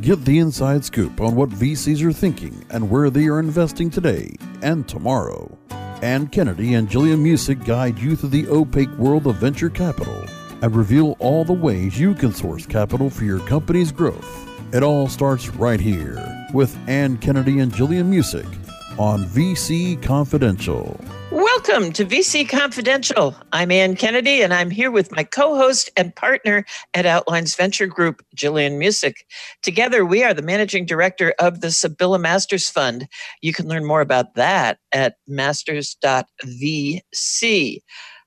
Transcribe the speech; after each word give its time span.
Get 0.00 0.24
the 0.24 0.38
inside 0.38 0.82
scoop 0.82 1.20
on 1.20 1.34
what 1.34 1.50
VCs 1.50 2.02
are 2.02 2.12
thinking 2.12 2.64
and 2.70 2.88
where 2.88 3.10
they 3.10 3.26
are 3.26 3.38
investing 3.38 3.90
today 3.90 4.34
and 4.62 4.88
tomorrow. 4.88 5.58
Ann 6.00 6.28
Kennedy 6.28 6.72
and 6.72 6.88
Jillian 6.88 7.18
Muessig 7.18 7.66
guide 7.66 7.98
you 7.98 8.16
through 8.16 8.30
the 8.30 8.48
opaque 8.48 8.96
world 8.96 9.26
of 9.26 9.36
venture 9.36 9.68
capital 9.68 10.24
and 10.62 10.74
reveal 10.74 11.16
all 11.18 11.44
the 11.44 11.52
ways 11.52 12.00
you 12.00 12.14
can 12.14 12.32
source 12.32 12.64
capital 12.64 13.10
for 13.10 13.24
your 13.24 13.40
company's 13.40 13.92
growth. 13.92 14.48
It 14.72 14.82
all 14.82 15.06
starts 15.06 15.50
right 15.50 15.80
here 15.80 16.48
with 16.54 16.74
Ann 16.88 17.18
Kennedy 17.18 17.58
and 17.58 17.70
Jillian 17.70 18.10
Muessig 18.10 18.48
on 18.98 19.26
VC 19.26 20.02
Confidential. 20.02 20.98
Welcome 21.62 21.92
to 21.92 22.06
VC 22.06 22.48
Confidential. 22.48 23.36
I'm 23.52 23.70
Ann 23.70 23.94
Kennedy, 23.94 24.40
and 24.40 24.54
I'm 24.54 24.70
here 24.70 24.90
with 24.90 25.12
my 25.12 25.24
co 25.24 25.56
host 25.56 25.90
and 25.94 26.16
partner 26.16 26.64
at 26.94 27.04
Outlines 27.04 27.54
Venture 27.54 27.86
Group, 27.86 28.24
Jillian 28.34 28.78
Muessig. 28.78 29.16
Together, 29.62 30.06
we 30.06 30.24
are 30.24 30.32
the 30.32 30.40
managing 30.40 30.86
director 30.86 31.34
of 31.38 31.60
the 31.60 31.70
Sibylla 31.70 32.18
Masters 32.18 32.70
Fund. 32.70 33.08
You 33.42 33.52
can 33.52 33.68
learn 33.68 33.84
more 33.84 34.00
about 34.00 34.36
that 34.36 34.78
at 34.92 35.16
masters.vc. 35.28 35.92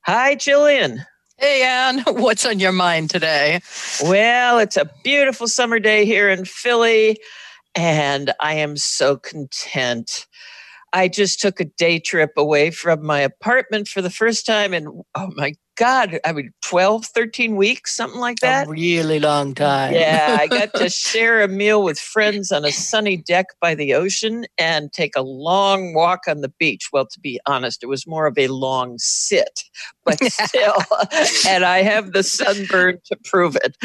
Hi, 0.06 0.36
Jillian. 0.36 1.00
Hey, 1.38 1.64
Ann, 1.64 2.02
what's 2.08 2.46
on 2.46 2.60
your 2.60 2.72
mind 2.72 3.10
today? 3.10 3.62
Well, 4.04 4.60
it's 4.60 4.78
a 4.78 4.92
beautiful 5.04 5.48
summer 5.48 5.80
day 5.80 6.06
here 6.06 6.30
in 6.30 6.46
Philly, 6.46 7.18
and 7.74 8.32
I 8.40 8.54
am 8.54 8.78
so 8.78 9.18
content. 9.18 10.28
I 10.94 11.08
just 11.08 11.42
took 11.42 11.60
a 11.60 11.66
day 11.66 12.00
trip 12.00 12.32
away 12.38 12.72
from 12.72 13.06
my 13.06 13.22
apartment 13.22 13.88
for 13.88 14.02
the 14.02 14.12
first 14.12 14.46
time 14.46 14.74
in, 14.74 14.88
oh 15.16 15.32
my 15.36 15.54
God, 15.76 16.20
I 16.24 16.34
mean, 16.34 16.54
12, 16.62 17.06
13 17.06 17.56
weeks, 17.56 17.96
something 17.96 18.20
like 18.20 18.38
that. 18.40 18.68
A 18.68 18.70
really 18.70 19.20
long 19.20 19.56
time. 19.56 19.94
Yeah, 19.94 20.38
I 20.40 20.48
got 20.48 20.74
to 20.76 20.90
share 20.90 21.42
a 21.42 21.48
meal 21.48 21.84
with 21.84 21.98
friends 21.98 22.52
on 22.52 22.64
a 22.64 22.72
sunny 22.72 23.18
deck 23.18 23.48
by 23.60 23.74
the 23.74 23.96
ocean 23.96 24.46
and 24.60 24.94
take 24.94 25.16
a 25.16 25.24
long 25.24 25.96
walk 25.96 26.22
on 26.28 26.42
the 26.42 26.50
beach. 26.50 26.90
Well, 26.94 27.08
to 27.08 27.20
be 27.20 27.40
honest, 27.48 27.82
it 27.82 27.88
was 27.88 28.06
more 28.06 28.28
of 28.28 28.38
a 28.38 28.48
long 28.48 28.98
sit, 29.00 29.64
but 30.06 30.24
still. 30.24 30.76
and 31.48 31.66
I 31.66 31.82
have 31.82 32.14
the 32.14 32.24
sunburn 32.24 33.00
to 33.06 33.18
prove 33.24 33.56
it, 33.56 33.76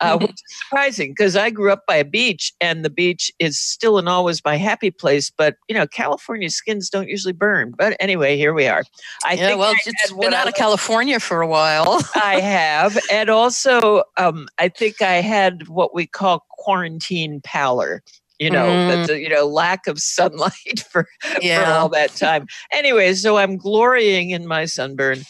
uh, 0.00 0.18
which 0.18 0.30
is 0.30 0.42
surprising 0.64 1.12
because 1.12 1.34
I 1.34 1.48
grew 1.48 1.72
up 1.72 1.86
by 1.86 1.96
a 1.96 2.04
beach 2.04 2.52
and 2.60 2.84
the 2.84 2.90
beach 2.90 3.32
is 3.38 3.58
still 3.58 3.96
and 3.96 4.08
always 4.08 4.44
my 4.44 4.56
happy 4.56 4.90
place. 4.90 5.30
But, 5.30 5.56
you 5.66 5.74
know, 5.74 5.86
California 5.86 6.50
skins 6.50 6.90
don't 6.90 7.08
usually 7.08 7.32
burn. 7.32 7.72
But 7.76 7.96
anyway, 8.00 8.36
here 8.36 8.52
we 8.52 8.66
are. 8.66 8.84
I 9.24 9.34
yeah, 9.34 9.54
well, 9.54 9.74
it's 9.86 10.12
been 10.12 10.34
out 10.34 10.48
of 10.48 10.54
California 10.54 11.18
for 11.20 11.37
a 11.40 11.46
while. 11.46 12.00
I 12.14 12.40
have. 12.40 12.98
And 13.10 13.28
also, 13.30 14.02
um, 14.16 14.48
I 14.58 14.68
think 14.68 15.02
I 15.02 15.14
had 15.14 15.68
what 15.68 15.94
we 15.94 16.06
call 16.06 16.46
quarantine 16.50 17.40
pallor 17.42 18.02
you 18.38 18.50
know 18.50 18.66
mm. 18.66 19.08
a, 19.08 19.20
you 19.20 19.28
know 19.28 19.46
lack 19.46 19.86
of 19.86 19.98
sunlight 19.98 20.84
for, 20.90 21.08
yeah. 21.40 21.64
for 21.64 21.70
all 21.72 21.88
that 21.88 22.14
time 22.14 22.46
anyway 22.72 23.12
so 23.14 23.36
i'm 23.36 23.56
glorying 23.56 24.30
in 24.30 24.46
my 24.46 24.64
sunburn 24.64 25.20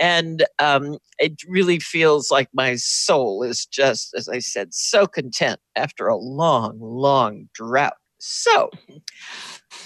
and 0.00 0.44
um, 0.58 0.98
it 1.18 1.42
really 1.48 1.78
feels 1.78 2.30
like 2.30 2.48
my 2.52 2.74
soul 2.76 3.42
is 3.42 3.66
just 3.66 4.14
as 4.14 4.28
i 4.28 4.38
said 4.38 4.72
so 4.74 5.06
content 5.06 5.60
after 5.76 6.08
a 6.08 6.16
long 6.16 6.78
long 6.80 7.48
drought 7.54 7.96
so 8.18 8.70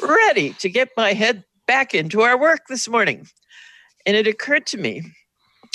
ready 0.03 0.53
to 0.55 0.69
get 0.69 0.89
my 0.97 1.13
head 1.13 1.45
back 1.67 1.95
into 1.95 2.23
our 2.23 2.39
work 2.39 2.63
this 2.69 2.89
morning 2.89 3.27
and 4.07 4.17
it 4.17 4.27
occurred 4.27 4.67
to 4.67 4.79
me 4.79 5.03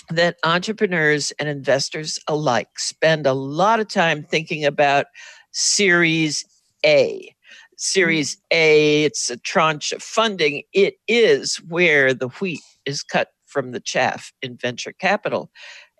that 0.09 0.37
entrepreneurs 0.43 1.31
and 1.39 1.49
investors 1.49 2.19
alike 2.27 2.79
spend 2.79 3.25
a 3.25 3.33
lot 3.33 3.79
of 3.79 3.87
time 3.87 4.23
thinking 4.23 4.65
about 4.65 5.07
Series 5.51 6.45
A. 6.85 7.33
Series 7.77 8.35
mm-hmm. 8.35 8.57
A, 8.57 9.03
it's 9.03 9.29
a 9.29 9.37
tranche 9.37 9.91
of 9.91 10.01
funding. 10.01 10.63
It 10.73 10.95
is 11.07 11.57
where 11.67 12.13
the 12.13 12.29
wheat 12.29 12.61
is 12.85 13.03
cut 13.03 13.29
from 13.45 13.71
the 13.71 13.79
chaff 13.79 14.31
in 14.41 14.57
venture 14.57 14.93
capital. 14.93 15.51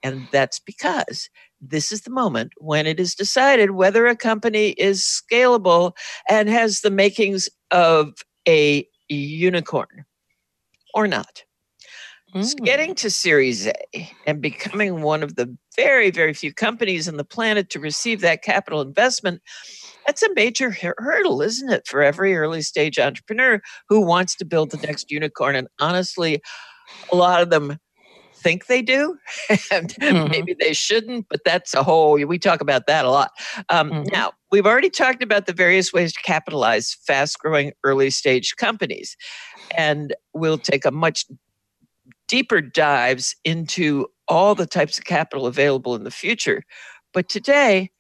And 0.04 0.28
that's 0.32 0.60
because 0.60 1.30
this 1.60 1.92
is 1.92 2.02
the 2.02 2.12
moment 2.12 2.54
when 2.58 2.86
it 2.86 3.00
is 3.00 3.16
decided 3.16 3.72
whether 3.72 4.06
a 4.06 4.16
company 4.16 4.70
is 4.72 5.02
scalable 5.02 5.94
and 6.30 6.50
has 6.50 6.82
the 6.82 6.92
makings 6.92 7.50
of 7.72 8.14
a 8.48 8.88
unicorn 9.10 10.06
or 10.94 11.08
not. 11.08 11.44
Mm. 12.38 12.66
getting 12.66 12.96
to 12.96 13.10
Series 13.10 13.68
A 13.68 14.12
and 14.26 14.42
becoming 14.42 15.02
one 15.02 15.24
of 15.24 15.36
the 15.36 15.56
very, 15.76 16.12
very 16.12 16.34
few 16.34 16.54
companies 16.54 17.08
on 17.08 17.18
the 17.18 17.24
planet 17.24 17.70
to 17.72 17.80
receive 17.80 18.22
that 18.22 18.44
capital 18.44 18.82
investment, 18.82 19.42
that's 20.06 20.24
a 20.24 20.34
major 20.34 20.76
hurdle, 20.98 21.42
isn't 21.42 21.72
it, 21.72 21.88
for 21.88 22.02
every 22.02 22.36
early 22.36 22.62
stage 22.62 22.98
entrepreneur 22.98 23.62
who 23.90 24.02
wants 24.02 24.36
to 24.36 24.46
build 24.46 24.72
the 24.72 24.78
next 24.78 25.12
unicorn? 25.12 25.56
And 25.56 25.68
honestly, 25.80 26.42
a 27.12 27.16
lot 27.16 27.42
of 27.42 27.50
them 27.50 27.78
think 28.36 28.68
they 28.68 28.82
do, 28.82 29.18
and 29.72 29.90
mm-hmm. 29.96 30.32
maybe 30.32 30.56
they 30.60 30.74
shouldn't, 30.74 31.28
but 31.30 31.42
that's 31.44 31.74
a 31.74 31.84
whole, 31.84 32.14
we 32.14 32.40
talk 32.40 32.62
about 32.62 32.88
that 32.88 33.04
a 33.04 33.10
lot. 33.10 33.32
Um, 33.70 33.90
mm-hmm. 33.90 34.04
Now, 34.14 34.32
we've 34.52 34.66
already 34.66 34.90
talked 34.90 35.24
about 35.24 35.46
the 35.46 35.54
various 35.54 35.92
ways 35.92 36.14
to 36.14 36.20
capitalize 36.22 36.96
fast 37.06 37.40
growing 37.40 37.74
early 37.84 38.10
stage 38.10 38.56
companies. 38.56 39.18
And 39.76 40.16
we'll 40.34 40.58
take 40.58 40.86
a 40.86 40.92
much 40.92 41.26
deeper 42.28 42.62
dives 42.62 43.36
into 43.44 44.08
all 44.28 44.56
the 44.56 44.66
types 44.66 44.98
of 44.98 45.06
capital 45.06 45.48
available 45.48 45.96
in 45.96 46.04
the 46.04 46.12
future. 46.12 46.64
But 47.14 47.30
today, 47.30 47.92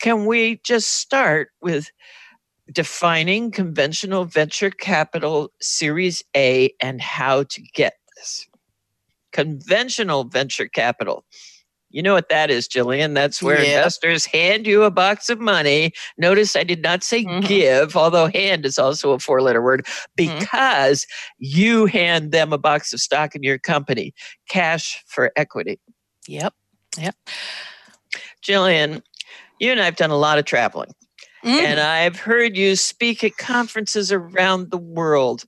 can 0.00 0.26
we 0.26 0.60
just 0.64 0.98
start 0.98 1.48
with 1.60 1.90
defining 2.72 3.50
conventional 3.50 4.24
venture 4.24 4.70
capital 4.70 5.50
Series 5.60 6.22
A 6.36 6.72
and 6.80 7.00
how 7.00 7.44
to 7.44 7.62
get 7.74 7.94
this? 8.16 8.46
Conventional 9.32 10.24
venture 10.24 10.68
capital 10.68 11.24
you 11.90 12.02
know 12.02 12.14
what 12.14 12.28
that 12.28 12.50
is, 12.50 12.68
Jillian? 12.68 13.14
That's 13.14 13.42
where 13.42 13.60
yeah. 13.60 13.78
investors 13.78 14.24
hand 14.24 14.66
you 14.66 14.84
a 14.84 14.90
box 14.90 15.28
of 15.28 15.40
money. 15.40 15.92
Notice 16.16 16.54
I 16.54 16.62
did 16.62 16.82
not 16.82 17.02
say 17.02 17.24
mm-hmm. 17.24 17.46
give, 17.46 17.96
although 17.96 18.28
hand 18.28 18.64
is 18.64 18.78
also 18.78 19.10
a 19.10 19.18
four 19.18 19.42
letter 19.42 19.60
word, 19.60 19.84
mm-hmm. 19.84 20.38
because 20.38 21.04
mm-hmm. 21.04 21.36
you 21.38 21.86
hand 21.86 22.30
them 22.30 22.52
a 22.52 22.58
box 22.58 22.92
of 22.92 23.00
stock 23.00 23.34
in 23.34 23.42
your 23.42 23.58
company, 23.58 24.14
cash 24.48 25.02
for 25.08 25.32
equity. 25.36 25.80
Yep. 26.28 26.54
Yep. 26.96 27.16
Jillian, 28.42 29.02
you 29.58 29.72
and 29.72 29.80
I 29.80 29.84
have 29.84 29.96
done 29.96 30.10
a 30.10 30.16
lot 30.16 30.38
of 30.38 30.44
traveling, 30.44 30.92
mm-hmm. 31.44 31.48
and 31.48 31.80
I've 31.80 32.20
heard 32.20 32.56
you 32.56 32.76
speak 32.76 33.24
at 33.24 33.36
conferences 33.36 34.12
around 34.12 34.70
the 34.70 34.78
world 34.78 35.44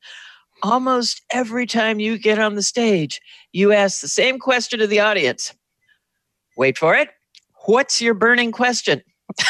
almost 0.64 1.22
every 1.32 1.66
time 1.66 1.98
you 1.98 2.16
get 2.16 2.38
on 2.38 2.54
the 2.54 2.62
stage, 2.62 3.20
you 3.50 3.72
ask 3.72 4.00
the 4.00 4.06
same 4.06 4.38
question 4.38 4.78
to 4.78 4.86
the 4.86 5.00
audience 5.00 5.52
Wait 6.56 6.78
for 6.78 6.94
it. 6.94 7.08
What's 7.66 8.00
your 8.00 8.14
burning 8.14 8.52
question? 8.52 9.02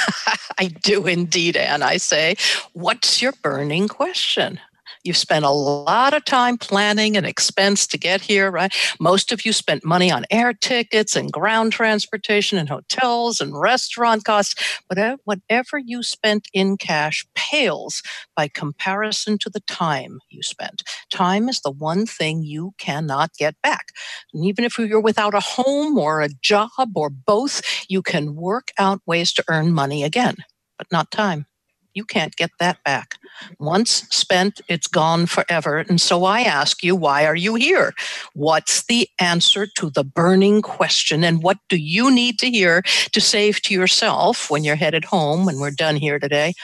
I 0.59 0.67
do 0.83 1.07
indeed, 1.07 1.57
Ann. 1.57 1.83
I 1.83 1.97
say, 1.97 2.37
What's 2.73 3.21
your 3.23 3.33
burning 3.43 3.89
question? 3.89 4.61
You've 5.05 5.17
spent 5.17 5.45
a 5.45 5.51
lot 5.51 6.15
of 6.15 6.25
time 6.25 6.57
planning 6.57 7.17
and 7.17 7.27
expense 7.27 7.87
to 7.89 7.99
get 7.99 8.21
here, 8.21 8.51
right? 8.51 8.73
Most 9.01 9.33
of 9.33 9.45
you 9.45 9.53
spent 9.53 9.85
money 9.85 10.13
on 10.13 10.25
air 10.31 10.53
tickets 10.53 11.17
and 11.17 11.33
ground 11.33 11.73
transportation 11.73 12.57
and 12.59 12.69
hotels 12.69 13.41
and 13.41 13.59
restaurant 13.59 14.25
costs. 14.25 14.55
But 14.89 15.19
whatever 15.25 15.79
you 15.79 16.03
spent 16.03 16.47
in 16.53 16.77
cash 16.77 17.27
pales 17.35 18.03
by 18.37 18.49
comparison 18.49 19.39
to 19.39 19.51
the 19.51 19.61
time 19.61 20.21
you 20.31 20.43
spent. 20.43 20.83
Time 21.11 21.49
is 21.49 21.61
the 21.61 21.71
one 21.71 22.07
thing 22.07 22.43
you 22.45 22.73
cannot 22.79 23.33
get 23.37 23.57
back. 23.63 23.87
And 24.33 24.45
even 24.45 24.65
if 24.65 24.79
you're 24.79 25.01
without 25.01 25.35
a 25.35 25.41
home 25.41 25.99
or 25.99 26.21
a 26.21 26.29
job 26.29 26.71
or 26.95 27.11
both, 27.11 27.63
you 27.89 28.03
can 28.03 28.37
work 28.37 28.69
out 28.79 29.01
ways 29.07 29.33
to 29.35 29.45
earn 29.49 29.73
money 29.73 30.05
again, 30.05 30.37
but 30.79 30.87
not 30.93 31.11
time. 31.11 31.47
You 31.95 32.05
can't 32.05 32.37
get 32.37 32.51
that 32.59 32.83
back. 32.85 33.17
Once 33.59 34.07
spent, 34.11 34.61
it's 34.69 34.87
gone 34.87 35.27
forever. 35.27 35.79
And 35.79 36.01
so 36.01 36.25
I 36.25 36.41
ask 36.43 36.83
you, 36.83 36.95
why 36.97 37.27
are 37.27 37.37
you 37.37 37.55
here? 37.55 37.93
What's 38.35 38.85
the 38.87 39.09
answer 39.21 39.67
to 39.77 39.91
the 39.91 40.05
burning 40.05 40.63
question? 40.63 41.25
And 41.25 41.43
what 41.43 41.59
do 41.69 41.77
you 41.77 42.11
need 42.11 42.39
to 42.41 42.51
hear 42.51 42.83
to 43.13 43.21
save 43.21 43.61
to 43.63 43.75
yourself 43.75 44.51
when 44.51 44.65
you're 44.65 44.77
headed 44.77 45.05
home 45.05 45.45
when 45.45 45.59
we're 45.59 45.71
done 45.71 45.97
here 45.97 46.19
today? 46.19 46.55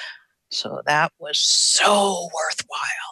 So 0.51 0.81
that 0.87 1.13
was 1.19 1.39
so 1.39 2.29
worthwhile. 2.35 3.08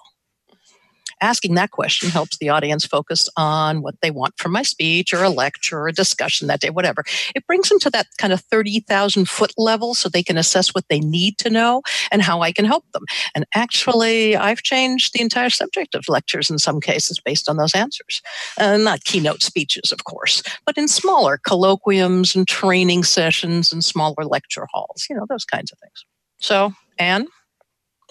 Asking 1.20 1.54
that 1.54 1.70
question 1.70 2.10
helps 2.10 2.38
the 2.38 2.48
audience 2.48 2.84
focus 2.84 3.28
on 3.36 3.82
what 3.82 3.94
they 4.02 4.10
want 4.10 4.34
from 4.38 4.52
my 4.52 4.62
speech 4.62 5.12
or 5.12 5.22
a 5.22 5.30
lecture 5.30 5.78
or 5.78 5.88
a 5.88 5.92
discussion 5.92 6.46
that 6.48 6.60
day, 6.60 6.70
whatever. 6.70 7.04
It 7.34 7.46
brings 7.46 7.68
them 7.68 7.78
to 7.80 7.90
that 7.90 8.06
kind 8.18 8.32
of 8.32 8.40
30,000 8.40 9.28
foot 9.28 9.52
level 9.56 9.94
so 9.94 10.08
they 10.08 10.22
can 10.22 10.36
assess 10.36 10.74
what 10.74 10.84
they 10.88 11.00
need 11.00 11.38
to 11.38 11.50
know 11.50 11.82
and 12.10 12.22
how 12.22 12.42
I 12.42 12.52
can 12.52 12.64
help 12.64 12.84
them. 12.92 13.04
And 13.34 13.46
actually, 13.54 14.36
I've 14.36 14.62
changed 14.62 15.14
the 15.14 15.22
entire 15.22 15.50
subject 15.50 15.94
of 15.94 16.08
lectures 16.08 16.50
in 16.50 16.58
some 16.58 16.80
cases 16.80 17.20
based 17.24 17.48
on 17.48 17.56
those 17.56 17.74
answers. 17.74 18.20
Uh, 18.58 18.76
not 18.76 19.04
keynote 19.04 19.42
speeches, 19.42 19.92
of 19.92 20.04
course, 20.04 20.42
but 20.64 20.76
in 20.76 20.88
smaller 20.88 21.38
colloquiums 21.38 22.34
and 22.34 22.46
training 22.46 23.04
sessions 23.04 23.72
and 23.72 23.84
smaller 23.84 24.24
lecture 24.24 24.66
halls, 24.72 25.06
you 25.08 25.16
know, 25.16 25.26
those 25.28 25.44
kinds 25.44 25.72
of 25.72 25.78
things. 25.78 26.04
So, 26.38 26.72
Ann, 26.98 27.26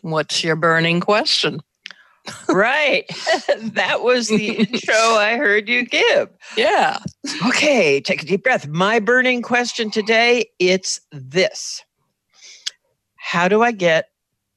what's 0.02 0.44
your 0.44 0.56
burning 0.56 1.00
question? 1.00 1.62
Right. 2.50 3.06
that 3.74 4.01
was 4.01 4.27
the 4.27 4.51
intro 4.57 4.95
I 4.95 5.38
heard 5.38 5.68
you 5.69 5.86
give. 5.86 6.30
Yeah. 6.57 7.00
Okay, 7.48 8.01
take 8.01 8.24
a 8.24 8.25
deep 8.25 8.44
breath. 8.44 8.68
My 8.68 9.00
burning 9.00 9.42
question 9.42 9.92
today, 9.92 10.50
it's 10.60 11.00
this. 11.12 11.83
How 13.18 13.48
do 13.48 13.63
I 13.63 13.72
get 13.72 14.10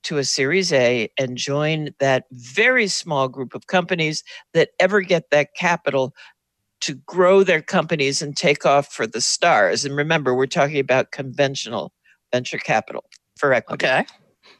to 0.04 0.18
a 0.18 0.24
Series 0.24 0.72
A 0.72 1.10
and 1.18 1.36
join 1.36 1.90
that 2.00 2.24
very 2.32 2.86
small 2.86 3.28
group 3.28 3.54
of 3.54 3.66
companies 3.66 4.22
that 4.54 4.70
ever 4.78 5.00
get 5.00 5.30
that 5.30 5.54
capital 5.54 6.14
to 6.80 6.94
grow 6.94 7.42
their 7.42 7.60
companies 7.60 8.22
and 8.22 8.36
take 8.36 8.64
off 8.64 8.92
for 8.92 9.06
the 9.06 9.20
stars? 9.20 9.84
And 9.84 9.96
remember, 9.96 10.34
we're 10.34 10.46
talking 10.46 10.78
about 10.78 11.10
conventional 11.10 11.92
venture 12.32 12.58
capital 12.58 13.04
for 13.38 13.52
equity. 13.52 13.86
Okay. 13.86 14.06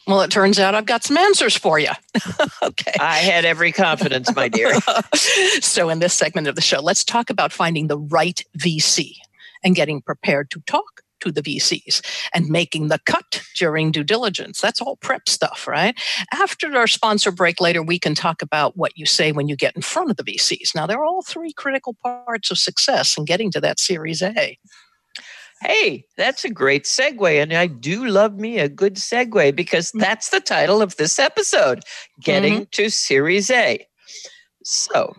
Well, 0.06 0.22
it 0.22 0.30
turns 0.30 0.58
out 0.58 0.74
I've 0.74 0.86
got 0.86 1.04
some 1.04 1.16
answers 1.16 1.56
for 1.56 1.78
you. 1.78 1.90
okay. 2.62 2.94
I 2.98 3.16
had 3.16 3.44
every 3.44 3.72
confidence, 3.72 4.34
my 4.34 4.48
dear. 4.48 4.72
so, 5.60 5.88
in 5.88 5.98
this 5.98 6.14
segment 6.14 6.46
of 6.46 6.54
the 6.54 6.62
show, 6.62 6.80
let's 6.80 7.04
talk 7.04 7.30
about 7.30 7.52
finding 7.52 7.88
the 7.88 7.98
right 7.98 8.42
VC 8.58 9.16
and 9.62 9.74
getting 9.74 10.00
prepared 10.00 10.50
to 10.50 10.60
talk 10.66 11.02
to 11.20 11.32
the 11.32 11.42
VCs 11.42 12.00
and 12.32 12.48
making 12.48 12.88
the 12.88 13.00
cut 13.06 13.42
during 13.56 13.90
due 13.90 14.04
diligence. 14.04 14.60
That's 14.60 14.80
all 14.80 14.96
prep 14.96 15.28
stuff, 15.28 15.66
right? 15.66 15.98
After 16.32 16.74
our 16.76 16.86
sponsor 16.86 17.30
break 17.30 17.60
later, 17.60 17.82
we 17.82 17.98
can 17.98 18.14
talk 18.14 18.42
about 18.42 18.76
what 18.76 18.96
you 18.96 19.06
say 19.06 19.32
when 19.32 19.48
you 19.48 19.56
get 19.56 19.74
in 19.76 19.82
front 19.82 20.10
of 20.10 20.16
the 20.16 20.24
VCs. 20.24 20.74
Now, 20.74 20.86
there 20.86 20.98
are 20.98 21.04
all 21.04 21.22
three 21.22 21.52
critical 21.52 21.96
parts 22.02 22.50
of 22.50 22.58
success 22.58 23.16
in 23.16 23.24
getting 23.24 23.50
to 23.52 23.60
that 23.60 23.80
Series 23.80 24.22
A. 24.22 24.58
Hey, 25.62 26.04
that's 26.16 26.44
a 26.44 26.50
great 26.50 26.84
segue. 26.84 27.42
And 27.42 27.52
I 27.52 27.66
do 27.66 28.06
love 28.06 28.38
me 28.38 28.58
a 28.58 28.68
good 28.68 28.94
segue 28.94 29.56
because 29.56 29.90
mm. 29.92 30.00
that's 30.00 30.30
the 30.30 30.40
title 30.40 30.80
of 30.82 30.96
this 30.96 31.18
episode 31.18 31.82
Getting 32.22 32.54
mm-hmm. 32.54 32.70
to 32.72 32.90
Series 32.90 33.50
A. 33.50 33.86
So, 34.64 35.14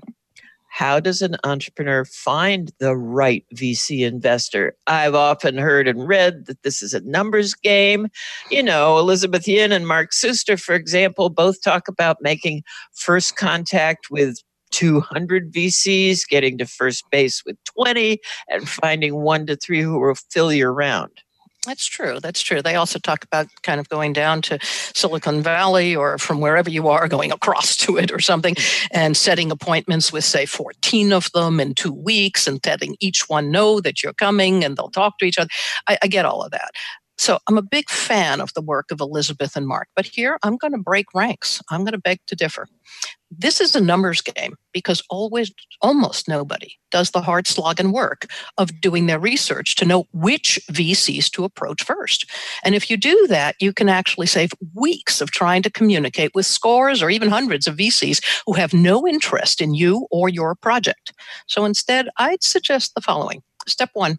how 0.79 0.99
does 0.99 1.21
an 1.21 1.35
entrepreneur 1.43 2.05
find 2.05 2.71
the 2.79 2.95
right 2.95 3.43
VC 3.53 4.07
investor? 4.07 4.77
I've 4.87 5.15
often 5.15 5.57
heard 5.57 5.89
and 5.89 6.07
read 6.07 6.45
that 6.45 6.63
this 6.63 6.81
is 6.81 6.93
a 6.93 7.01
numbers 7.01 7.53
game. 7.53 8.07
You 8.49 8.63
know, 8.63 8.97
Elizabeth 8.97 9.45
Yin 9.45 9.73
and 9.73 9.85
Mark 9.85 10.11
Suster, 10.11 10.57
for 10.57 10.75
example, 10.75 11.29
both 11.29 11.61
talk 11.61 11.89
about 11.89 12.17
making 12.21 12.63
first 12.93 13.35
contact 13.35 14.09
with 14.09 14.37
200 14.79 15.51
VCs, 15.51 16.25
getting 16.29 16.57
to 16.57 16.65
first 16.65 17.03
base 17.11 17.43
with 17.45 17.57
20, 17.65 18.17
and 18.47 18.69
finding 18.69 19.21
one 19.21 19.45
to 19.45 19.57
three 19.57 19.81
who 19.81 19.99
will 19.99 20.15
fill 20.31 20.53
your 20.53 20.71
round. 20.71 21.11
That's 21.65 21.85
true. 21.85 22.21
That's 22.21 22.41
true. 22.41 22.61
They 22.61 22.75
also 22.75 22.97
talk 22.97 23.25
about 23.25 23.47
kind 23.63 23.81
of 23.81 23.89
going 23.89 24.13
down 24.13 24.41
to 24.43 24.57
Silicon 24.61 25.41
Valley 25.41 25.93
or 25.93 26.17
from 26.17 26.39
wherever 26.39 26.69
you 26.69 26.87
are, 26.87 27.09
going 27.09 27.33
across 27.33 27.75
to 27.77 27.97
it 27.97 28.09
or 28.09 28.19
something, 28.19 28.55
and 28.93 29.17
setting 29.17 29.51
appointments 29.51 30.13
with, 30.13 30.23
say, 30.23 30.45
14 30.45 31.11
of 31.11 31.29
them 31.33 31.59
in 31.59 31.75
two 31.75 31.91
weeks 31.91 32.47
and 32.47 32.61
letting 32.65 32.95
each 33.01 33.27
one 33.27 33.51
know 33.51 33.81
that 33.81 34.01
you're 34.01 34.13
coming 34.13 34.63
and 34.63 34.77
they'll 34.77 34.89
talk 34.89 35.17
to 35.17 35.25
each 35.25 35.37
other. 35.37 35.49
I, 35.89 35.97
I 36.01 36.07
get 36.07 36.23
all 36.23 36.41
of 36.41 36.51
that. 36.51 36.71
So 37.17 37.37
I'm 37.49 37.57
a 37.57 37.61
big 37.61 37.89
fan 37.89 38.39
of 38.39 38.53
the 38.53 38.61
work 38.61 38.91
of 38.91 39.01
Elizabeth 39.01 39.57
and 39.57 39.67
Mark, 39.67 39.89
but 39.93 40.05
here 40.05 40.39
I'm 40.41 40.55
going 40.55 40.71
to 40.71 40.79
break 40.79 41.07
ranks. 41.13 41.61
I'm 41.69 41.81
going 41.81 41.91
to 41.91 41.99
beg 41.99 42.19
to 42.27 42.35
differ. 42.37 42.65
This 43.31 43.61
is 43.61 43.75
a 43.75 43.81
numbers 43.81 44.21
game 44.21 44.55
because 44.73 45.03
always, 45.09 45.51
almost 45.81 46.27
nobody 46.27 46.71
does 46.89 47.11
the 47.11 47.21
hard 47.21 47.45
slog 47.45 47.79
and 47.79 47.93
work 47.93 48.25
of 48.57 48.81
doing 48.81 49.05
their 49.05 49.19
research 49.19 49.75
to 49.75 49.85
know 49.85 50.05
which 50.13 50.59
VCs 50.71 51.29
to 51.31 51.43
approach 51.43 51.83
first. 51.83 52.25
And 52.63 52.73
if 52.73 52.89
you 52.89 52.97
do 52.97 53.27
that, 53.27 53.55
you 53.59 53.71
can 53.71 53.87
actually 53.87 54.25
save 54.25 54.51
weeks 54.73 55.21
of 55.21 55.29
trying 55.31 55.61
to 55.63 55.71
communicate 55.71 56.31
with 56.33 56.47
scores 56.47 57.03
or 57.03 57.09
even 57.11 57.29
hundreds 57.29 57.67
of 57.67 57.77
VCs 57.77 58.23
who 58.47 58.53
have 58.53 58.73
no 58.73 59.07
interest 59.07 59.61
in 59.61 59.75
you 59.75 60.07
or 60.09 60.29
your 60.29 60.55
project. 60.55 61.13
So 61.47 61.65
instead, 61.65 62.09
I'd 62.17 62.43
suggest 62.43 62.95
the 62.95 63.01
following. 63.01 63.43
Step 63.67 63.91
one, 63.93 64.17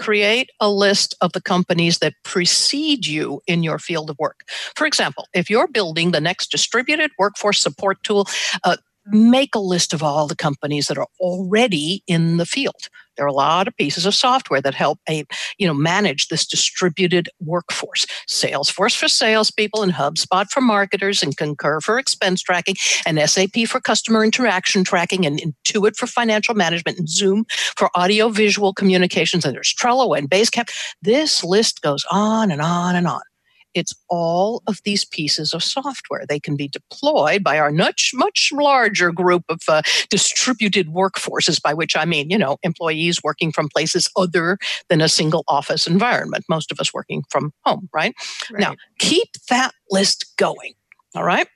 create 0.00 0.50
a 0.60 0.70
list 0.70 1.14
of 1.20 1.32
the 1.32 1.42
companies 1.42 1.98
that 1.98 2.14
precede 2.24 3.06
you 3.06 3.42
in 3.46 3.62
your 3.62 3.78
field 3.78 4.08
of 4.08 4.18
work. 4.18 4.44
For 4.74 4.86
example, 4.86 5.26
if 5.34 5.50
you're 5.50 5.68
building 5.68 6.10
the 6.10 6.20
next 6.20 6.50
distributed 6.50 7.10
workforce 7.18 7.60
support 7.60 8.02
tool, 8.02 8.26
uh, 8.64 8.76
make 9.06 9.54
a 9.54 9.60
list 9.60 9.92
of 9.92 10.02
all 10.02 10.26
the 10.26 10.36
companies 10.36 10.88
that 10.88 10.98
are 10.98 11.08
already 11.20 12.02
in 12.06 12.36
the 12.36 12.46
field. 12.46 12.88
There 13.16 13.26
are 13.26 13.28
a 13.28 13.32
lot 13.34 13.68
of 13.68 13.76
pieces 13.76 14.06
of 14.06 14.14
software 14.14 14.62
that 14.62 14.74
help 14.74 14.98
a, 15.08 15.24
you 15.58 15.66
know 15.66 15.74
manage 15.74 16.28
this 16.28 16.46
distributed 16.46 17.28
workforce. 17.40 18.06
Salesforce 18.28 18.96
for 18.96 19.08
salespeople 19.08 19.82
and 19.82 19.92
HubSpot 19.92 20.48
for 20.48 20.62
marketers 20.62 21.22
and 21.22 21.36
Concur 21.36 21.80
for 21.80 21.98
expense 21.98 22.40
tracking 22.42 22.76
and 23.04 23.20
SAP 23.28 23.66
for 23.66 23.80
customer 23.80 24.24
interaction 24.24 24.84
tracking 24.84 25.26
and 25.26 25.38
Intuit 25.38 25.96
for 25.96 26.06
financial 26.06 26.54
management 26.54 26.98
and 26.98 27.08
Zoom 27.08 27.44
for 27.76 27.90
audio 27.94 28.28
visual 28.30 28.72
communications 28.72 29.44
and 29.44 29.54
there's 29.54 29.74
Trello 29.74 30.16
and 30.16 30.30
Basecamp. 30.30 30.70
This 31.02 31.44
list 31.44 31.82
goes 31.82 32.04
on 32.10 32.50
and 32.50 32.62
on 32.62 32.96
and 32.96 33.06
on. 33.06 33.20
It's 33.74 33.94
all 34.08 34.62
of 34.66 34.80
these 34.84 35.04
pieces 35.04 35.54
of 35.54 35.62
software. 35.62 36.24
They 36.28 36.40
can 36.40 36.56
be 36.56 36.68
deployed 36.68 37.44
by 37.44 37.58
our 37.58 37.70
much, 37.70 38.12
much 38.14 38.50
larger 38.52 39.12
group 39.12 39.44
of 39.48 39.60
uh, 39.68 39.82
distributed 40.08 40.88
workforces, 40.88 41.60
by 41.60 41.74
which 41.74 41.96
I 41.96 42.04
mean, 42.04 42.30
you 42.30 42.38
know, 42.38 42.58
employees 42.62 43.20
working 43.22 43.52
from 43.52 43.68
places 43.68 44.10
other 44.16 44.58
than 44.88 45.00
a 45.00 45.08
single 45.08 45.44
office 45.48 45.86
environment, 45.86 46.44
most 46.48 46.70
of 46.70 46.80
us 46.80 46.92
working 46.92 47.22
from 47.30 47.52
home, 47.64 47.88
right? 47.94 48.14
right. 48.52 48.60
Now, 48.60 48.74
keep 48.98 49.28
that 49.48 49.72
list 49.90 50.36
going. 50.36 50.74
All 51.14 51.24
right. 51.24 51.48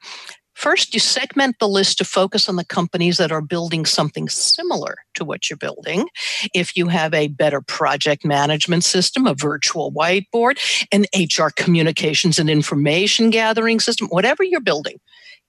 First, 0.55 0.95
you 0.95 1.01
segment 1.01 1.57
the 1.59 1.69
list 1.69 1.99
to 1.99 2.05
focus 2.05 2.49
on 2.49 2.57
the 2.57 2.65
companies 2.65 3.17
that 3.19 3.33
are 3.33 3.43
building 3.43 3.85
something 3.85 4.29
similar 4.29 4.97
to 5.15 5.25
what 5.25 5.51
you're 5.51 5.57
building. 5.57 6.09
If 6.55 6.77
you 6.77 6.89
have 6.89 7.13
a 7.13 7.29
better 7.29 7.61
project 7.61 8.25
management 8.25 8.85
system, 8.85 9.27
a 9.27 9.35
virtual 9.35 9.93
whiteboard, 9.93 10.59
an 10.93 11.05
HR 11.15 11.51
communications 11.55 12.39
and 12.39 12.49
information 12.49 13.31
gathering 13.31 13.81
system, 13.81 14.09
whatever 14.09 14.43
you're 14.43 14.61
building, 14.61 15.01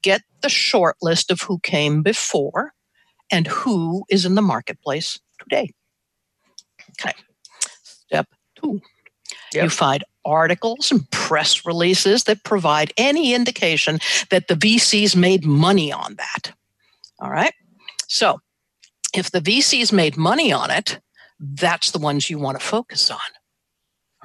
get 0.01 0.21
the 0.41 0.49
short 0.49 0.97
list 1.01 1.31
of 1.31 1.41
who 1.41 1.59
came 1.59 2.01
before 2.01 2.73
and 3.31 3.47
who 3.47 4.05
is 4.09 4.25
in 4.25 4.35
the 4.35 4.41
marketplace 4.41 5.19
today. 5.39 5.71
Okay. 6.99 7.13
Step 7.83 8.27
two. 8.55 8.81
Yep. 9.55 9.63
You 9.63 9.69
find 9.69 10.03
articles 10.25 10.91
and 10.91 11.09
press 11.11 11.65
releases 11.65 12.25
that 12.25 12.43
provide 12.43 12.91
any 12.97 13.33
indication 13.33 13.99
that 14.29 14.47
the 14.47 14.55
VCs 14.55 15.15
made 15.15 15.45
money 15.45 15.91
on 15.91 16.15
that. 16.15 16.53
All 17.19 17.29
right. 17.29 17.53
So 18.07 18.39
if 19.15 19.31
the 19.31 19.41
VCs 19.41 19.93
made 19.93 20.17
money 20.17 20.51
on 20.51 20.71
it, 20.71 20.99
that's 21.39 21.91
the 21.91 21.99
ones 21.99 22.29
you 22.29 22.39
want 22.39 22.59
to 22.59 22.65
focus 22.65 23.09
on. 23.09 23.19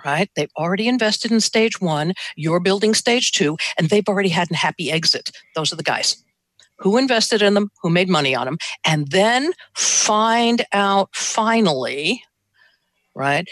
Right? 0.05 0.31
They've 0.35 0.51
already 0.59 0.89
invested 0.89 1.31
in 1.31 1.41
stage 1.41 1.81
one, 1.81 2.15
you're 2.35 2.61
building 2.61 2.95
stage 2.95 3.33
two, 3.33 3.59
and 3.79 3.91
they've 3.91 4.09
already 4.09 4.31
had 4.31 4.51
a 4.51 4.57
happy 4.57 4.91
exit. 4.91 5.31
Those 5.55 5.73
are 5.73 5.77
the 5.77 5.83
guys 5.83 6.17
who 6.79 6.97
invested 6.97 7.43
in 7.43 7.53
them, 7.53 7.71
who 7.83 7.91
made 7.91 8.09
money 8.09 8.35
on 8.35 8.47
them, 8.47 8.57
and 8.85 9.11
then 9.11 9.53
find 9.77 10.65
out 10.73 11.11
finally, 11.13 12.25
right, 13.15 13.47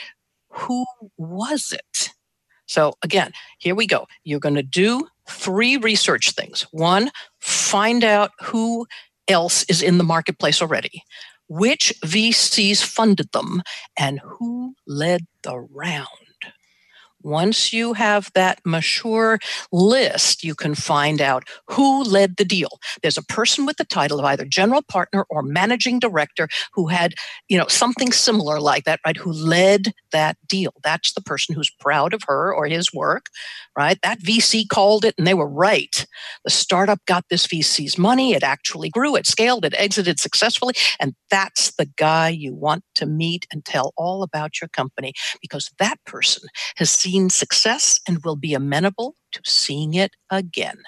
who 0.59 0.85
was 1.17 1.73
it? 1.73 2.11
So, 2.67 2.95
again, 3.03 3.33
here 3.59 3.75
we 3.75 3.87
go. 3.87 4.07
You're 4.25 4.41
going 4.41 4.55
to 4.57 4.63
do 4.63 5.09
three 5.29 5.77
research 5.77 6.33
things. 6.33 6.67
One, 6.71 7.11
find 7.41 8.05
out 8.05 8.33
who 8.43 8.87
else 9.27 9.65
is 9.65 9.83
in 9.83 9.99
the 9.99 10.05
marketplace 10.05 10.61
already, 10.61 11.03
which 11.49 11.95
VCs 12.05 12.83
funded 12.83 13.33
them, 13.33 13.63
and 13.99 14.21
who 14.23 14.75
led 14.87 15.27
the 15.43 15.59
round. 15.59 16.09
Once 17.23 17.73
you 17.73 17.95
have 17.95 18.31
that 18.35 18.61
mature 18.65 19.39
list, 19.73 20.45
you 20.45 20.55
can 20.55 20.75
find 20.75 21.21
out 21.21 21.45
who 21.67 22.03
led 22.05 22.37
the 22.37 22.45
deal. 22.45 22.79
There's 23.03 23.19
a 23.19 23.25
person 23.25 23.67
with 23.67 23.77
the 23.77 23.85
title 23.85 24.19
of 24.19 24.25
either 24.25 24.45
general 24.45 24.83
partner 24.83 25.27
or 25.29 25.43
managing 25.43 25.99
director 25.99 26.49
who 26.73 26.87
had, 26.89 27.15
you 27.49 27.59
know, 27.59 27.67
something 27.69 28.13
similar 28.13 28.61
like 28.61 28.85
that, 28.85 29.01
right? 29.05 29.17
Who 29.17 29.33
led 29.33 29.93
that 30.13 30.37
deal. 30.47 30.73
That's 30.83 31.13
the 31.13 31.21
person 31.21 31.55
who's 31.55 31.71
proud 31.81 32.15
of 32.15 32.23
her 32.27 32.55
or 32.55 32.67
his 32.67 32.93
work, 32.93 33.27
right? 33.79 33.99
That 34.03 34.19
VC 34.19 34.69
called 34.69 35.05
it 35.05 35.15
and 35.17 35.27
they 35.27 35.35
were 35.35 35.49
right. 35.49 36.05
The 36.45 36.51
startup 36.51 36.99
got 37.07 37.25
this 37.31 37.47
VC's 37.47 37.97
money. 37.97 38.35
It 38.35 38.43
actually 38.43 38.91
grew, 38.91 39.15
it 39.15 39.25
scaled, 39.25 39.65
it 39.65 39.75
exited 39.79 40.19
successfully. 40.19 40.75
And 40.99 41.15
that's 41.31 41.73
the 41.77 41.87
guy 41.97 42.29
you 42.31 42.53
want 42.53 42.83
to 42.97 43.07
meet 43.07 43.47
and 43.53 43.65
tell 43.65 43.93
all 43.97 44.25
about 44.25 44.61
your 44.61 44.69
company 44.69 45.13
because 45.41 45.71
that 45.79 46.05
person 46.05 46.49
has 46.77 46.91
seen 46.91 47.31
success 47.31 48.01
and 48.09 48.25
will 48.25 48.35
be 48.35 48.53
amenable 48.53 49.15
to 49.31 49.41
seeing 49.47 49.95
it 49.95 50.11
again. 50.29 50.79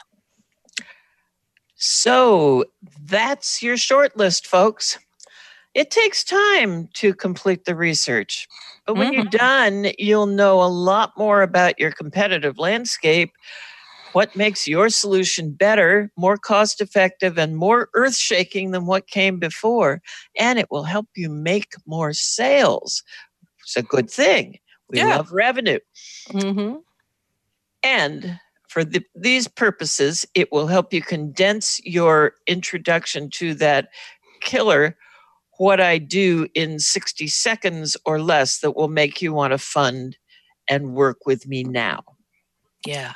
So 1.77 2.65
that's 3.01 3.63
your 3.63 3.77
short 3.77 4.17
list, 4.17 4.49
folks. 4.49 4.99
It 5.75 5.91
takes 5.91 6.25
time 6.25 6.89
to 6.95 7.15
complete 7.15 7.65
the 7.65 7.77
research. 7.77 8.49
But 8.87 8.95
when 8.97 9.13
mm-hmm. 9.13 9.15
you're 9.15 9.31
done, 9.31 9.93
you'll 9.99 10.27
know 10.27 10.63
a 10.63 10.67
lot 10.67 11.13
more 11.17 11.43
about 11.43 11.79
your 11.79 11.93
competitive 11.93 12.59
landscape, 12.59 13.31
what 14.13 14.35
makes 14.35 14.67
your 14.67 14.89
solution 14.89 15.53
better, 15.53 16.11
more 16.17 16.37
cost 16.37 16.81
effective, 16.81 17.39
and 17.39 17.57
more 17.57 17.89
earth 17.95 18.17
shaking 18.17 18.73
than 18.73 18.87
what 18.87 19.07
came 19.07 19.39
before. 19.39 20.03
And 20.37 20.59
it 20.59 20.71
will 20.71 20.83
help 20.83 21.07
you 21.15 21.29
make 21.29 21.75
more 21.87 22.13
sales. 22.13 23.05
It's 23.61 23.77
a 23.77 23.83
good 23.83 24.11
thing. 24.11 24.59
We 24.89 24.99
yeah. 24.99 25.19
love 25.19 25.31
revenue. 25.31 25.79
Mm-hmm. 26.31 26.79
And 27.85 28.41
for 28.69 28.85
the, 28.85 29.05
these 29.15 29.47
purposes, 29.47 30.27
it 30.35 30.51
will 30.51 30.67
help 30.67 30.93
you 30.93 31.03
condense 31.03 31.81
your 31.85 32.35
introduction 32.49 33.31
to 33.31 33.55
that 33.55 33.91
killer 34.41 34.97
what 35.61 35.79
I 35.79 35.99
do 35.99 36.49
in 36.55 36.79
60 36.79 37.27
seconds 37.27 37.95
or 38.07 38.19
less 38.19 38.61
that 38.61 38.75
will 38.75 38.89
make 38.89 39.21
you 39.21 39.35
want 39.35 39.53
to 39.53 39.59
fund 39.59 40.17
and 40.71 40.95
work 40.95 41.27
with 41.27 41.47
me 41.47 41.65
now. 41.65 42.03
Yeah 42.87 43.13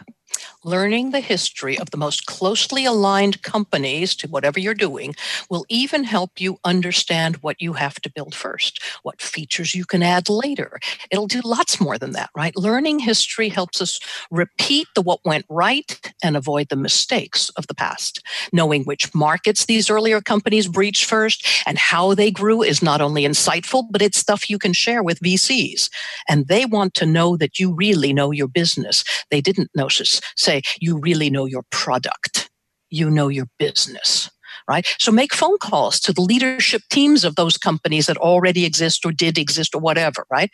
learning 0.65 1.11
the 1.11 1.21
history 1.21 1.79
of 1.79 1.91
the 1.91 1.97
most 1.97 2.27
closely 2.27 2.85
aligned 2.85 3.43
companies 3.43 4.17
to 4.17 4.29
whatever 4.29 4.59
you're 4.59 4.75
doing 4.75 5.15
will 5.51 5.67
even 5.69 6.05
help 6.05 6.41
you 6.41 6.59
understand 6.65 7.37
what 7.37 7.61
you 7.61 7.75
have 7.75 8.01
to 8.01 8.11
build 8.11 8.35
first, 8.35 8.83
what 9.03 9.21
features 9.21 9.75
you 9.75 9.85
can 9.85 10.03
add 10.03 10.29
later. 10.29 10.79
It'll 11.11 11.27
do 11.27 11.41
lots 11.45 11.81
more 11.81 11.99
than 11.99 12.13
that, 12.13 12.31
right? 12.35 12.57
Learning 12.57 12.99
history 12.99 13.49
helps 13.49 13.81
us 13.83 14.01
repeat 14.31 14.89
the 14.95 15.03
what 15.03 15.21
went 15.25 15.45
right 15.49 16.13
and 16.23 16.37
avoid 16.37 16.69
the 16.69 16.77
mistakes 16.77 17.51
of 17.51 17.67
the 17.67 17.75
past. 17.75 18.23
Knowing 18.53 18.85
which 18.85 19.15
markets 19.15 19.67
these 19.67 19.91
earlier 19.91 20.21
companies 20.21 20.67
breached 20.67 21.05
first 21.05 21.47
and 21.67 21.79
how 21.79 22.15
they 22.15 22.31
grew 22.31 22.63
is 22.63 22.83
not 22.83 23.01
only 23.01 23.23
insightful, 23.25 23.85
but 23.91 24.03
it's 24.03 24.19
stuff 24.19 24.49
you 24.49 24.59
can 24.59 24.73
share 24.73 25.03
with 25.03 25.21
VCs. 25.21 25.91
And 26.29 26.49
they 26.49 26.65
want 26.65 26.95
to 26.95 27.07
know 27.07 27.37
that 27.37 27.59
you 27.59 27.75
really 27.75 28.13
know 28.13 28.31
your 28.31 28.49
business. 28.49 29.05
They 29.31 29.41
didn't 29.41 29.71
notice, 29.75 30.21
say, 30.37 30.54
you 30.81 30.99
really 30.99 31.31
know 31.31 31.47
your 31.47 31.65
product, 31.71 32.51
you 32.91 33.11
know 33.11 33.29
your 33.29 33.47
business 33.59 34.31
right? 34.69 34.87
So 34.99 35.13
make 35.13 35.35
phone 35.35 35.59
calls 35.59 36.01
to 36.01 36.13
the 36.13 36.23
leadership 36.23 36.83
teams 36.91 37.25
of 37.25 37.37
those 37.37 37.59
companies 37.59 38.07
that 38.07 38.17
already 38.17 38.65
exist 38.65 39.05
or 39.05 39.13
did 39.13 39.39
exist 39.39 39.75
or 39.75 39.81
whatever, 39.81 40.27
right? 40.31 40.51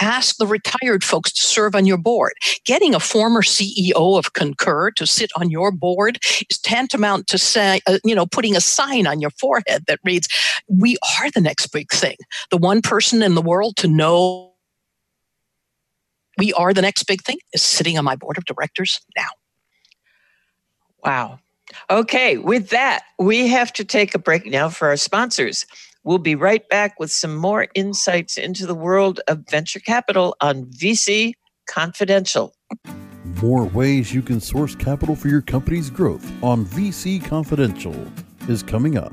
Ask 0.00 0.36
the 0.36 0.46
retired 0.46 1.02
folks 1.02 1.32
to 1.32 1.42
serve 1.42 1.74
on 1.74 1.86
your 1.86 1.98
board. 1.98 2.32
Getting 2.64 2.94
a 2.94 3.00
former 3.00 3.42
CEO 3.42 4.18
of 4.18 4.32
Concur 4.32 4.90
to 4.92 5.06
sit 5.06 5.30
on 5.36 5.50
your 5.50 5.72
board 5.72 6.18
is 6.50 6.58
tantamount 6.58 7.26
to 7.28 7.38
say, 7.38 7.80
uh, 7.86 7.98
you 8.04 8.14
know, 8.14 8.26
putting 8.26 8.56
a 8.56 8.60
sign 8.60 9.06
on 9.06 9.20
your 9.20 9.30
forehead 9.40 9.84
that 9.86 10.00
reads, 10.04 10.28
"We 10.68 10.96
are 11.18 11.30
the 11.30 11.40
next 11.40 11.68
big 11.68 11.90
thing." 11.90 12.16
The 12.50 12.56
one 12.56 12.82
person 12.82 13.22
in 13.22 13.34
the 13.34 13.42
world 13.42 13.76
to 13.78 13.88
know 13.88 14.47
we 16.38 16.52
are 16.54 16.72
the 16.72 16.82
next 16.82 17.02
big 17.04 17.22
thing 17.22 17.38
is 17.52 17.62
sitting 17.62 17.98
on 17.98 18.04
my 18.04 18.16
board 18.16 18.38
of 18.38 18.44
directors 18.44 19.00
now. 19.16 19.28
Wow. 21.04 21.40
Okay, 21.90 22.38
with 22.38 22.70
that, 22.70 23.02
we 23.18 23.48
have 23.48 23.72
to 23.74 23.84
take 23.84 24.14
a 24.14 24.18
break 24.18 24.46
now 24.46 24.70
for 24.70 24.88
our 24.88 24.96
sponsors. 24.96 25.66
We'll 26.02 26.18
be 26.18 26.34
right 26.34 26.66
back 26.70 26.98
with 26.98 27.12
some 27.12 27.36
more 27.36 27.66
insights 27.74 28.38
into 28.38 28.64
the 28.64 28.74
world 28.74 29.20
of 29.28 29.44
venture 29.50 29.80
capital 29.80 30.34
on 30.40 30.64
VC 30.66 31.34
Confidential. 31.68 32.54
More 33.42 33.64
ways 33.64 34.14
you 34.14 34.22
can 34.22 34.40
source 34.40 34.74
capital 34.74 35.14
for 35.14 35.28
your 35.28 35.42
company's 35.42 35.90
growth 35.90 36.24
on 36.42 36.64
VC 36.64 37.22
Confidential 37.22 37.94
is 38.48 38.62
coming 38.62 38.96
up. 38.96 39.12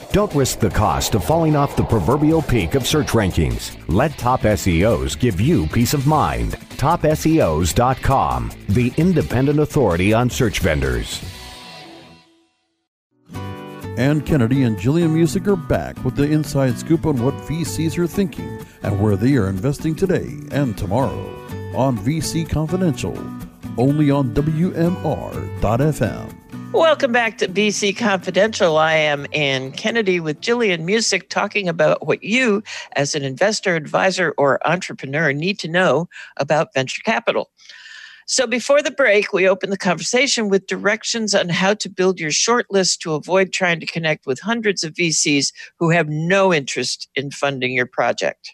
Don't 0.11 0.33
risk 0.35 0.59
the 0.59 0.69
cost 0.69 1.15
of 1.15 1.23
falling 1.23 1.55
off 1.55 1.77
the 1.77 1.85
proverbial 1.85 2.41
peak 2.41 2.75
of 2.75 2.85
search 2.85 3.07
rankings. 3.11 3.77
Let 3.87 4.11
Top 4.17 4.41
SEOs 4.41 5.17
give 5.17 5.39
you 5.39 5.67
peace 5.67 5.93
of 5.93 6.05
mind. 6.05 6.57
TopSEOs.com, 6.75 8.51
the 8.67 8.91
independent 8.97 9.59
authority 9.61 10.11
on 10.11 10.29
search 10.29 10.59
vendors. 10.59 11.23
Ann 13.97 14.19
Kennedy 14.19 14.63
and 14.63 14.77
Jillian 14.77 15.11
Muessig 15.11 15.47
are 15.47 15.55
back 15.55 16.03
with 16.03 16.17
the 16.17 16.29
inside 16.29 16.77
scoop 16.77 17.05
on 17.05 17.23
what 17.23 17.33
VCs 17.45 17.97
are 17.97 18.07
thinking 18.07 18.59
and 18.83 19.01
where 19.01 19.15
they 19.15 19.35
are 19.35 19.47
investing 19.47 19.95
today 19.95 20.27
and 20.51 20.77
tomorrow 20.77 21.25
on 21.73 21.97
VC 21.99 22.49
Confidential, 22.49 23.17
only 23.77 24.11
on 24.11 24.33
WMR.FM. 24.33 24.81
Welcome 26.73 27.11
back 27.11 27.37
to 27.39 27.49
VC 27.49 27.95
Confidential. 27.95 28.77
I 28.77 28.93
am 28.93 29.27
Ann 29.33 29.73
Kennedy 29.73 30.21
with 30.21 30.39
Jillian 30.39 30.85
Muessig 30.85 31.27
talking 31.27 31.67
about 31.67 32.07
what 32.07 32.23
you, 32.23 32.63
as 32.93 33.13
an 33.13 33.23
investor, 33.23 33.75
advisor, 33.75 34.33
or 34.37 34.65
entrepreneur, 34.65 35.33
need 35.33 35.59
to 35.59 35.67
know 35.67 36.07
about 36.37 36.73
venture 36.73 37.01
capital. 37.03 37.51
So 38.25 38.47
before 38.47 38.81
the 38.81 38.89
break, 38.89 39.33
we 39.33 39.49
opened 39.49 39.73
the 39.73 39.77
conversation 39.77 40.47
with 40.47 40.67
directions 40.67 41.35
on 41.35 41.49
how 41.49 41.73
to 41.73 41.89
build 41.89 42.21
your 42.21 42.31
short 42.31 42.67
list 42.69 43.01
to 43.01 43.15
avoid 43.15 43.51
trying 43.51 43.81
to 43.81 43.85
connect 43.85 44.25
with 44.25 44.39
hundreds 44.39 44.81
of 44.85 44.93
VCs 44.93 45.51
who 45.77 45.89
have 45.89 46.07
no 46.07 46.53
interest 46.53 47.09
in 47.15 47.31
funding 47.31 47.73
your 47.73 47.85
project. 47.85 48.53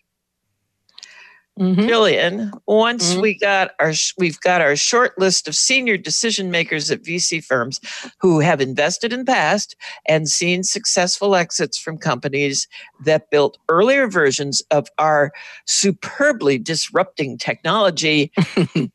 Mm-hmm. 1.57 1.81
Jillian, 1.81 2.51
once 2.67 3.11
mm-hmm. 3.11 3.21
we 3.21 3.37
got 3.37 3.71
our 3.79 3.93
we've 4.17 4.39
got 4.41 4.61
our 4.61 4.75
short 4.75 5.17
list 5.17 5.47
of 5.47 5.55
senior 5.55 5.97
decision 5.97 6.51
makers 6.51 6.91
at 6.91 7.01
VC 7.01 7.43
firms 7.43 7.79
who 8.19 8.39
have 8.39 8.61
invested 8.61 9.11
in 9.11 9.19
the 9.19 9.25
past 9.25 9.75
and 10.07 10.29
seen 10.29 10.63
successful 10.63 11.35
exits 11.35 11.77
from 11.77 11.97
companies 11.97 12.67
that 13.03 13.31
built 13.31 13.57
earlier 13.69 14.07
versions 14.07 14.61
of 14.69 14.87
our 14.99 15.31
superbly 15.65 16.59
disrupting 16.59 17.39
technology. 17.39 18.31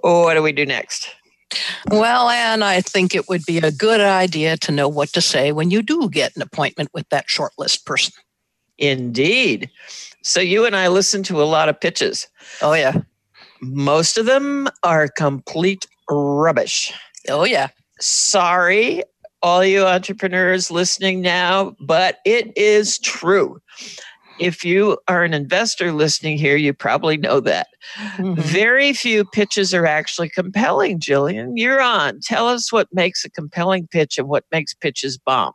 what 0.00 0.34
do 0.34 0.42
we 0.42 0.52
do 0.52 0.64
next? 0.64 1.10
Well, 1.90 2.28
Ann, 2.28 2.62
I 2.62 2.80
think 2.80 3.14
it 3.14 3.28
would 3.28 3.44
be 3.44 3.58
a 3.58 3.72
good 3.72 4.00
idea 4.00 4.56
to 4.58 4.72
know 4.72 4.88
what 4.88 5.12
to 5.14 5.20
say 5.20 5.50
when 5.50 5.70
you 5.70 5.82
do 5.82 6.08
get 6.10 6.36
an 6.36 6.42
appointment 6.42 6.90
with 6.92 7.08
that 7.08 7.26
shortlist 7.26 7.84
person. 7.84 8.12
Indeed. 8.78 9.70
So 10.22 10.40
you 10.40 10.64
and 10.66 10.76
I 10.76 10.88
listen 10.88 11.22
to 11.24 11.42
a 11.42 11.44
lot 11.44 11.68
of 11.68 11.80
pitches. 11.80 12.28
Oh, 12.60 12.74
yeah. 12.74 13.00
Most 13.60 14.18
of 14.18 14.26
them 14.26 14.68
are 14.82 15.08
complete 15.08 15.86
rubbish. 16.10 16.92
Oh, 17.28 17.44
yeah. 17.44 17.68
Sorry, 18.00 19.02
all 19.42 19.64
you 19.64 19.84
entrepreneurs 19.84 20.70
listening 20.70 21.20
now, 21.20 21.74
but 21.80 22.18
it 22.24 22.56
is 22.56 22.98
true. 22.98 23.60
If 24.38 24.64
you 24.64 24.98
are 25.08 25.24
an 25.24 25.34
investor 25.34 25.92
listening 25.92 26.38
here, 26.38 26.56
you 26.56 26.72
probably 26.72 27.16
know 27.16 27.40
that. 27.40 27.66
Mm-hmm. 27.96 28.40
Very 28.40 28.92
few 28.92 29.24
pitches 29.24 29.74
are 29.74 29.86
actually 29.86 30.28
compelling, 30.28 31.00
Jillian. 31.00 31.52
You're 31.56 31.80
on. 31.80 32.20
Tell 32.22 32.48
us 32.48 32.72
what 32.72 32.86
makes 32.92 33.24
a 33.24 33.30
compelling 33.30 33.88
pitch 33.88 34.16
and 34.16 34.28
what 34.28 34.44
makes 34.52 34.74
pitches 34.74 35.18
bomb. 35.18 35.54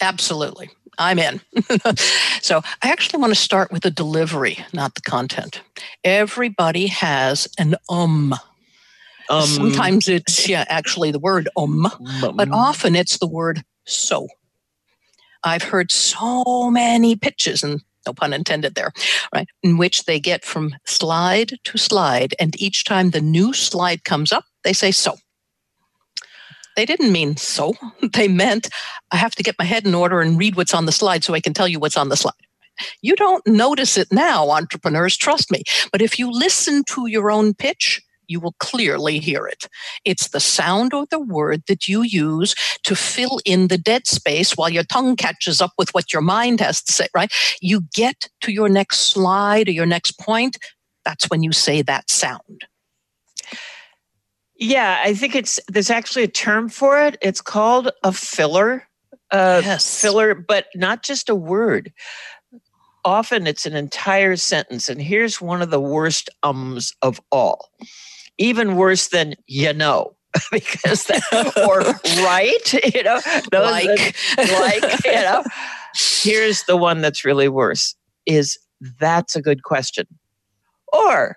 Absolutely. 0.00 0.70
I'm 0.98 1.18
in. 1.18 1.40
so 2.42 2.62
I 2.82 2.90
actually 2.90 3.20
want 3.20 3.32
to 3.32 3.38
start 3.38 3.72
with 3.72 3.82
the 3.82 3.90
delivery, 3.90 4.58
not 4.72 4.94
the 4.94 5.00
content. 5.00 5.60
Everybody 6.02 6.86
has 6.88 7.48
an 7.58 7.76
um. 7.88 8.34
Um, 9.30 9.46
Sometimes 9.46 10.06
it's 10.06 10.46
yeah, 10.48 10.66
actually 10.68 11.10
the 11.10 11.18
word 11.18 11.48
um, 11.56 11.86
um, 11.86 12.36
but 12.36 12.50
often 12.52 12.94
it's 12.94 13.18
the 13.18 13.26
word 13.26 13.62
so. 13.84 14.28
I've 15.42 15.62
heard 15.62 15.90
so 15.90 16.70
many 16.70 17.16
pitches, 17.16 17.62
and 17.62 17.82
no 18.06 18.12
pun 18.12 18.32
intended 18.32 18.74
there, 18.74 18.92
right, 19.34 19.48
in 19.62 19.78
which 19.78 20.04
they 20.04 20.20
get 20.20 20.44
from 20.44 20.74
slide 20.84 21.52
to 21.64 21.78
slide, 21.78 22.34
and 22.38 22.60
each 22.60 22.84
time 22.84 23.10
the 23.10 23.20
new 23.20 23.52
slide 23.52 24.04
comes 24.04 24.32
up, 24.32 24.44
they 24.62 24.72
say 24.72 24.90
so. 24.90 25.16
They 26.76 26.86
didn't 26.86 27.12
mean 27.12 27.36
so. 27.36 27.74
They 28.12 28.28
meant 28.28 28.68
I 29.12 29.16
have 29.16 29.34
to 29.36 29.42
get 29.42 29.56
my 29.58 29.64
head 29.64 29.86
in 29.86 29.94
order 29.94 30.20
and 30.20 30.38
read 30.38 30.56
what's 30.56 30.74
on 30.74 30.86
the 30.86 30.92
slide 30.92 31.24
so 31.24 31.34
I 31.34 31.40
can 31.40 31.54
tell 31.54 31.68
you 31.68 31.78
what's 31.78 31.96
on 31.96 32.08
the 32.08 32.16
slide. 32.16 32.34
You 33.02 33.16
don't 33.16 33.46
notice 33.46 33.96
it 33.96 34.08
now, 34.10 34.50
entrepreneurs, 34.50 35.16
trust 35.16 35.50
me. 35.50 35.62
But 35.92 36.02
if 36.02 36.18
you 36.18 36.30
listen 36.30 36.82
to 36.90 37.06
your 37.06 37.30
own 37.30 37.54
pitch, 37.54 38.02
you 38.26 38.40
will 38.40 38.54
clearly 38.58 39.18
hear 39.18 39.46
it. 39.46 39.68
It's 40.04 40.28
the 40.28 40.40
sound 40.40 40.94
or 40.94 41.06
the 41.10 41.20
word 41.20 41.62
that 41.68 41.86
you 41.88 42.02
use 42.02 42.54
to 42.84 42.96
fill 42.96 43.40
in 43.44 43.68
the 43.68 43.78
dead 43.78 44.06
space 44.06 44.56
while 44.56 44.70
your 44.70 44.84
tongue 44.84 45.16
catches 45.16 45.60
up 45.60 45.72
with 45.78 45.90
what 45.92 46.12
your 46.12 46.22
mind 46.22 46.60
has 46.60 46.82
to 46.84 46.92
say, 46.92 47.06
right? 47.14 47.32
You 47.60 47.82
get 47.94 48.28
to 48.42 48.52
your 48.52 48.68
next 48.68 49.00
slide 49.10 49.68
or 49.68 49.72
your 49.72 49.86
next 49.86 50.18
point, 50.18 50.58
that's 51.04 51.26
when 51.26 51.42
you 51.42 51.52
say 51.52 51.82
that 51.82 52.10
sound. 52.10 52.64
Yeah, 54.56 55.00
I 55.02 55.14
think 55.14 55.34
it's 55.34 55.58
there's 55.68 55.90
actually 55.90 56.24
a 56.24 56.28
term 56.28 56.68
for 56.68 57.00
it. 57.00 57.16
It's 57.20 57.40
called 57.40 57.90
a 58.02 58.12
filler. 58.12 58.84
Uh, 59.30 59.62
yes. 59.64 60.00
Filler, 60.00 60.34
but 60.34 60.66
not 60.74 61.02
just 61.02 61.28
a 61.28 61.34
word. 61.34 61.92
Often 63.04 63.46
it's 63.46 63.66
an 63.66 63.74
entire 63.74 64.36
sentence. 64.36 64.88
And 64.88 65.02
here's 65.02 65.40
one 65.40 65.60
of 65.60 65.70
the 65.70 65.80
worst 65.80 66.30
ums 66.42 66.94
of 67.02 67.20
all. 67.32 67.70
Even 68.38 68.76
worse 68.76 69.08
than 69.08 69.34
you 69.46 69.72
know. 69.72 70.14
because 70.50 71.04
that, 71.04 71.22
or 71.68 71.80
right, 72.24 72.72
you 72.94 73.02
know, 73.02 73.20
like, 73.52 74.16
like, 74.36 75.04
you 75.04 75.12
know. 75.12 75.44
Here's 75.94 76.64
the 76.64 76.76
one 76.76 77.00
that's 77.02 77.24
really 77.24 77.48
worse 77.48 77.94
is 78.26 78.58
that's 78.98 79.36
a 79.36 79.42
good 79.42 79.62
question. 79.62 80.06
Or 80.92 81.36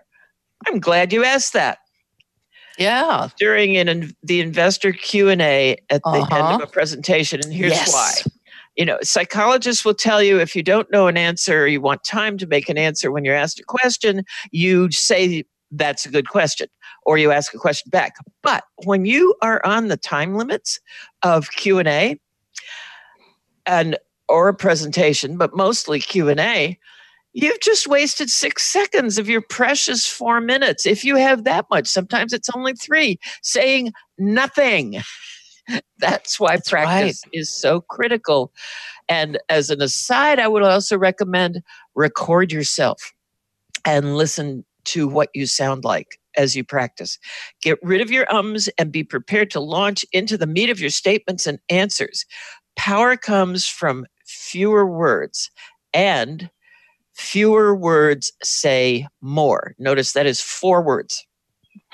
I'm 0.65 0.79
glad 0.79 1.13
you 1.13 1.23
asked 1.23 1.53
that. 1.53 1.77
Yeah. 2.77 3.29
During 3.37 3.75
an, 3.77 4.15
the 4.23 4.39
investor 4.41 4.91
Q&A 4.91 5.77
at 5.89 6.01
the 6.03 6.09
uh-huh. 6.09 6.35
end 6.35 6.61
of 6.61 6.69
a 6.69 6.71
presentation 6.71 7.39
and 7.43 7.53
here's 7.53 7.73
yes. 7.73 7.93
why. 7.93 8.31
You 8.75 8.85
know, 8.85 8.99
psychologists 9.01 9.83
will 9.83 9.95
tell 9.95 10.21
you 10.21 10.39
if 10.39 10.55
you 10.55 10.61
don't 10.61 10.91
know 10.91 11.07
an 11.07 11.17
answer 11.17 11.63
or 11.63 11.67
you 11.67 11.81
want 11.81 12.03
time 12.03 12.37
to 12.37 12.45
make 12.45 12.69
an 12.69 12.77
answer 12.77 13.11
when 13.11 13.25
you're 13.25 13.35
asked 13.35 13.59
a 13.59 13.63
question, 13.63 14.23
you 14.51 14.91
say 14.91 15.43
that's 15.71 16.05
a 16.05 16.09
good 16.09 16.29
question 16.29 16.67
or 17.05 17.17
you 17.17 17.31
ask 17.31 17.53
a 17.53 17.57
question 17.57 17.89
back. 17.89 18.15
But 18.43 18.63
when 18.85 19.05
you 19.05 19.35
are 19.41 19.65
on 19.65 19.87
the 19.87 19.97
time 19.97 20.35
limits 20.35 20.79
of 21.23 21.49
Q&A 21.51 22.19
and 23.65 23.97
or 24.29 24.49
a 24.49 24.53
presentation, 24.53 25.37
but 25.37 25.55
mostly 25.55 25.99
Q&A, 25.99 26.77
You've 27.39 27.59
just 27.59 27.85
wasted 27.85 28.31
six 28.31 28.63
seconds 28.63 29.19
of 29.19 29.29
your 29.29 29.41
precious 29.41 30.07
four 30.07 30.41
minutes. 30.41 30.87
If 30.87 31.05
you 31.05 31.17
have 31.17 31.43
that 31.43 31.67
much, 31.69 31.87
sometimes 31.87 32.33
it's 32.33 32.49
only 32.55 32.73
three, 32.73 33.19
saying 33.43 33.93
nothing. 34.17 35.01
That's 35.99 36.39
why 36.39 36.55
That's 36.55 36.67
practice 36.71 37.21
right. 37.27 37.33
is 37.33 37.51
so 37.51 37.81
critical. 37.81 38.51
And 39.07 39.37
as 39.49 39.69
an 39.69 39.83
aside, 39.83 40.39
I 40.39 40.47
would 40.47 40.63
also 40.63 40.97
recommend 40.97 41.61
record 41.93 42.51
yourself 42.51 43.13
and 43.85 44.17
listen 44.17 44.65
to 44.85 45.07
what 45.07 45.29
you 45.35 45.45
sound 45.45 45.83
like 45.83 46.17
as 46.37 46.55
you 46.55 46.63
practice. 46.63 47.19
Get 47.61 47.77
rid 47.83 48.01
of 48.01 48.09
your 48.09 48.25
ums 48.33 48.67
and 48.79 48.91
be 48.91 49.03
prepared 49.03 49.51
to 49.51 49.59
launch 49.59 50.03
into 50.11 50.39
the 50.39 50.47
meat 50.47 50.71
of 50.71 50.79
your 50.79 50.89
statements 50.89 51.45
and 51.45 51.59
answers. 51.69 52.25
Power 52.75 53.15
comes 53.15 53.67
from 53.67 54.07
fewer 54.25 54.87
words 54.87 55.51
and 55.93 56.49
Fewer 57.17 57.75
words 57.75 58.31
say 58.43 59.07
more. 59.21 59.75
Notice 59.77 60.13
that 60.13 60.25
is 60.25 60.39
four 60.39 60.81
words. 60.81 61.26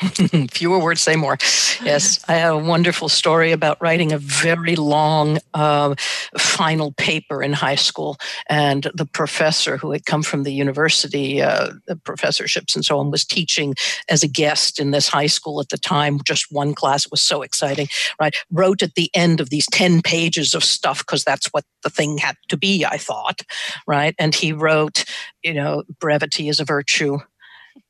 Fewer 0.52 0.80
words 0.80 1.02
say 1.02 1.16
more. 1.16 1.38
Yes, 1.84 2.24
I 2.28 2.36
have 2.36 2.56
a 2.56 2.58
wonderful 2.58 3.10
story 3.10 3.52
about 3.52 3.82
writing 3.82 4.12
a 4.12 4.18
very 4.18 4.76
long 4.76 5.40
uh, 5.54 5.96
final 6.38 6.92
paper 6.94 7.42
in 7.42 7.54
high 7.54 7.76
school, 7.76 8.18
and 8.50 8.90
the 8.94 9.06
professor 9.06 9.78
who 9.78 9.92
had 9.92 10.06
come 10.06 10.24
from 10.24 10.44
the 10.44 10.54
university, 10.54 11.42
uh, 11.42 11.72
the 11.88 11.96
professorships 11.96 12.76
and 12.76 12.84
so 12.84 13.00
on, 13.00 13.12
was 13.12 13.26
teaching 13.26 13.76
as 14.10 14.24
a 14.24 14.28
guest 14.28 14.80
in 14.80 14.92
this 14.92 15.08
high 15.08 15.28
school 15.28 15.60
at 15.60 15.70
the 15.70 15.78
time. 15.78 16.20
Just 16.24 16.52
one 16.52 16.74
class 16.74 17.06
it 17.06 17.12
was 17.12 17.22
so 17.22 17.42
exciting, 17.42 17.88
right? 18.20 18.36
Wrote 18.52 18.84
at 18.84 18.96
the 18.96 19.10
end 19.14 19.40
of 19.40 19.50
these 19.50 19.68
ten 19.68 20.02
pages 20.02 20.54
of 20.54 20.64
stuff 20.64 21.00
because 21.00 21.24
that's 21.24 21.48
what 21.48 21.66
the 21.84 21.90
thing 21.90 22.18
had 22.18 22.36
to 22.50 22.58
be. 22.58 22.86
I 22.86 22.98
thought, 22.98 23.42
right? 23.88 24.16
And 24.20 24.36
he 24.36 24.54
wrote, 24.54 25.06
you 25.44 25.54
know, 25.54 25.84
brevity 26.00 26.50
is 26.50 26.60
a 26.60 26.66
virtue 26.66 27.20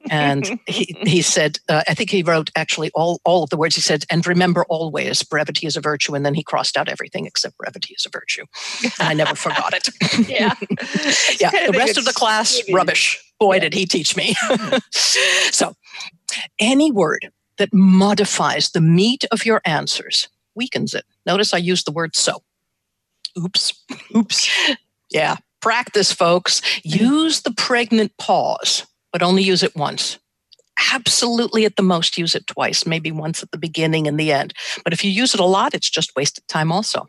and 0.09 0.59
he, 0.67 0.95
he 1.05 1.21
said, 1.21 1.59
uh, 1.69 1.83
I 1.87 1.93
think 1.93 2.09
he 2.09 2.23
wrote 2.23 2.49
actually 2.55 2.91
all, 2.93 3.21
all 3.23 3.43
of 3.43 3.49
the 3.49 3.57
words. 3.57 3.75
He 3.75 3.81
said, 3.81 4.05
and 4.09 4.25
remember 4.25 4.65
always, 4.69 5.23
brevity 5.23 5.67
is 5.67 5.77
a 5.77 5.81
virtue. 5.81 6.15
And 6.15 6.25
then 6.25 6.33
he 6.33 6.43
crossed 6.43 6.77
out 6.77 6.89
everything 6.89 7.25
except 7.25 7.57
brevity 7.57 7.95
is 7.97 8.05
a 8.05 8.09
virtue. 8.09 8.45
And 8.99 9.09
I 9.09 9.13
never 9.13 9.35
forgot 9.35 9.73
it. 9.73 9.89
yeah. 10.29 10.53
yeah. 11.39 11.67
The 11.67 11.75
rest 11.77 11.97
of 11.97 12.05
the 12.05 12.13
class, 12.13 12.61
rubbish. 12.71 13.19
Boy, 13.39 13.55
yeah. 13.55 13.61
did 13.61 13.73
he 13.73 13.85
teach 13.85 14.15
me. 14.15 14.35
so, 14.91 15.75
any 16.59 16.91
word 16.91 17.31
that 17.57 17.73
modifies 17.73 18.71
the 18.71 18.81
meat 18.81 19.25
of 19.31 19.45
your 19.45 19.61
answers 19.65 20.27
weakens 20.55 20.93
it. 20.93 21.05
Notice 21.25 21.53
I 21.53 21.57
used 21.57 21.85
the 21.85 21.91
word 21.91 22.15
so. 22.15 22.43
Oops. 23.37 23.73
Oops. 24.15 24.49
yeah. 25.09 25.37
Practice, 25.61 26.11
folks. 26.11 26.61
Use 26.83 27.41
the 27.41 27.51
pregnant 27.51 28.15
pause 28.17 28.85
but 29.13 29.23
only 29.23 29.43
use 29.43 29.63
it 29.63 29.75
once. 29.75 30.19
Absolutely, 30.91 31.65
at 31.65 31.75
the 31.75 31.83
most, 31.83 32.17
use 32.17 32.35
it 32.35 32.47
twice, 32.47 32.85
maybe 32.85 33.11
once 33.11 33.41
at 33.43 33.51
the 33.51 33.57
beginning 33.57 34.07
and 34.07 34.19
the 34.19 34.33
end. 34.33 34.53
But 34.83 34.91
if 34.91 35.05
you 35.05 35.11
use 35.11 35.33
it 35.33 35.39
a 35.39 35.45
lot, 35.45 35.73
it's 35.73 35.89
just 35.89 36.15
wasted 36.15 36.45
time 36.49 36.71
also. 36.71 37.07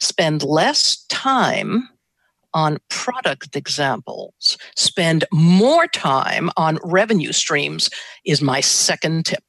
Spend 0.00 0.42
less 0.42 1.04
time 1.08 1.88
on 2.54 2.78
product 2.88 3.54
examples, 3.54 4.58
spend 4.76 5.24
more 5.32 5.86
time 5.86 6.50
on 6.56 6.78
revenue 6.82 7.32
streams, 7.32 7.88
is 8.24 8.42
my 8.42 8.60
second 8.60 9.26
tip. 9.26 9.42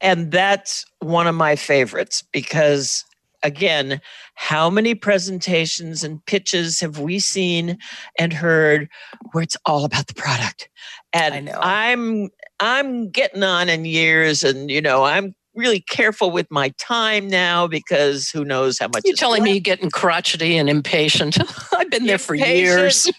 And 0.00 0.32
that's 0.32 0.84
one 1.00 1.26
of 1.26 1.34
my 1.34 1.56
favorites 1.56 2.24
because 2.32 3.04
again, 3.42 4.00
how 4.34 4.70
many 4.70 4.94
presentations 4.94 6.04
and 6.04 6.24
pitches 6.26 6.80
have 6.80 6.98
we 6.98 7.18
seen 7.18 7.78
and 8.18 8.32
heard 8.32 8.88
where 9.32 9.42
it's 9.42 9.56
all 9.66 9.84
about 9.84 10.06
the 10.06 10.14
product? 10.14 10.68
And 11.12 11.50
I'm 11.50 12.28
I'm 12.60 13.10
getting 13.10 13.42
on 13.42 13.68
in 13.68 13.84
years 13.84 14.42
and 14.42 14.70
you 14.70 14.80
know, 14.80 15.04
I'm 15.04 15.34
really 15.54 15.80
careful 15.80 16.30
with 16.30 16.50
my 16.50 16.70
time 16.78 17.28
now 17.28 17.66
because 17.66 18.30
who 18.30 18.44
knows 18.44 18.78
how 18.78 18.88
much 18.88 19.02
you're 19.04 19.16
telling 19.16 19.40
left. 19.42 19.44
me 19.44 19.52
you're 19.52 19.60
getting 19.60 19.90
crotchety 19.90 20.56
and 20.56 20.70
impatient. 20.70 21.38
I've 21.76 21.90
been 21.90 22.06
there 22.06 22.18
for 22.18 22.34
years. 22.34 23.10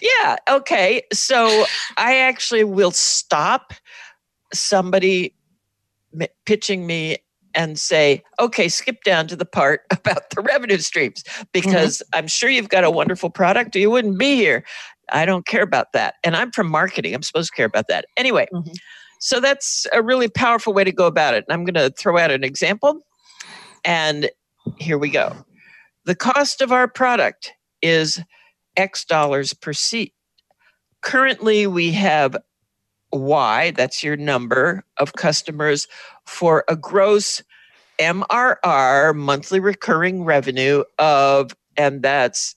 yeah. 0.00 0.36
Okay. 0.48 1.02
So 1.12 1.64
I 1.96 2.18
actually 2.18 2.64
will 2.64 2.90
stop 2.90 3.72
somebody 4.52 5.34
pitching 6.44 6.86
me 6.86 7.18
and 7.54 7.78
say, 7.78 8.22
okay, 8.40 8.68
skip 8.68 9.02
down 9.04 9.26
to 9.28 9.36
the 9.36 9.44
part 9.44 9.82
about 9.90 10.30
the 10.30 10.42
revenue 10.42 10.78
streams 10.78 11.24
because 11.52 11.98
mm-hmm. 11.98 12.18
I'm 12.18 12.26
sure 12.26 12.50
you've 12.50 12.68
got 12.68 12.84
a 12.84 12.90
wonderful 12.90 13.30
product 13.30 13.76
or 13.76 13.78
you 13.78 13.90
wouldn't 13.90 14.18
be 14.18 14.34
here. 14.36 14.64
I 15.12 15.26
don't 15.26 15.46
care 15.46 15.62
about 15.62 15.92
that. 15.92 16.14
And 16.24 16.36
I'm 16.36 16.50
from 16.50 16.68
marketing. 16.68 17.14
I'm 17.14 17.22
supposed 17.22 17.50
to 17.50 17.56
care 17.56 17.66
about 17.66 17.88
that. 17.88 18.06
Anyway, 18.16 18.48
mm-hmm. 18.52 18.72
so 19.20 19.40
that's 19.40 19.86
a 19.92 20.02
really 20.02 20.28
powerful 20.28 20.72
way 20.72 20.84
to 20.84 20.92
go 20.92 21.06
about 21.06 21.34
it. 21.34 21.44
And 21.48 21.52
I'm 21.52 21.64
going 21.64 21.74
to 21.74 21.94
throw 21.96 22.18
out 22.18 22.30
an 22.30 22.44
example. 22.44 23.00
And 23.84 24.30
here 24.78 24.98
we 24.98 25.10
go. 25.10 25.44
The 26.06 26.14
cost 26.14 26.60
of 26.60 26.72
our 26.72 26.88
product 26.88 27.52
is 27.82 28.20
X 28.76 29.04
dollars 29.04 29.52
per 29.52 29.72
seat. 29.72 30.12
Currently, 31.02 31.66
we 31.66 31.92
have 31.92 32.36
Y, 33.14 33.70
that's 33.72 34.02
your 34.02 34.16
number 34.16 34.84
of 34.98 35.14
customers, 35.14 35.88
for 36.24 36.64
a 36.68 36.76
gross 36.76 37.42
MRR, 37.98 39.14
monthly 39.14 39.60
recurring 39.60 40.24
revenue 40.24 40.82
of, 40.98 41.54
and 41.76 42.02
that's 42.02 42.56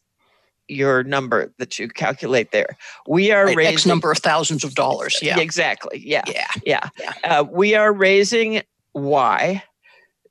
your 0.67 1.03
number 1.03 1.53
that 1.59 1.79
you 1.79 1.87
calculate 1.87 2.51
there. 2.51 2.77
We 3.07 3.31
are 3.31 3.45
right, 3.45 3.55
raising 3.55 3.73
X 3.73 3.85
number 3.85 4.11
of 4.11 4.17
thousands 4.17 4.63
of 4.63 4.75
dollars. 4.75 5.19
Yeah, 5.21 5.39
exactly. 5.39 6.01
Yeah, 6.03 6.23
yeah, 6.27 6.47
yeah. 6.65 6.89
yeah. 6.99 7.13
Uh, 7.23 7.43
we 7.43 7.75
are 7.75 7.93
raising 7.93 8.63
Y 8.93 9.63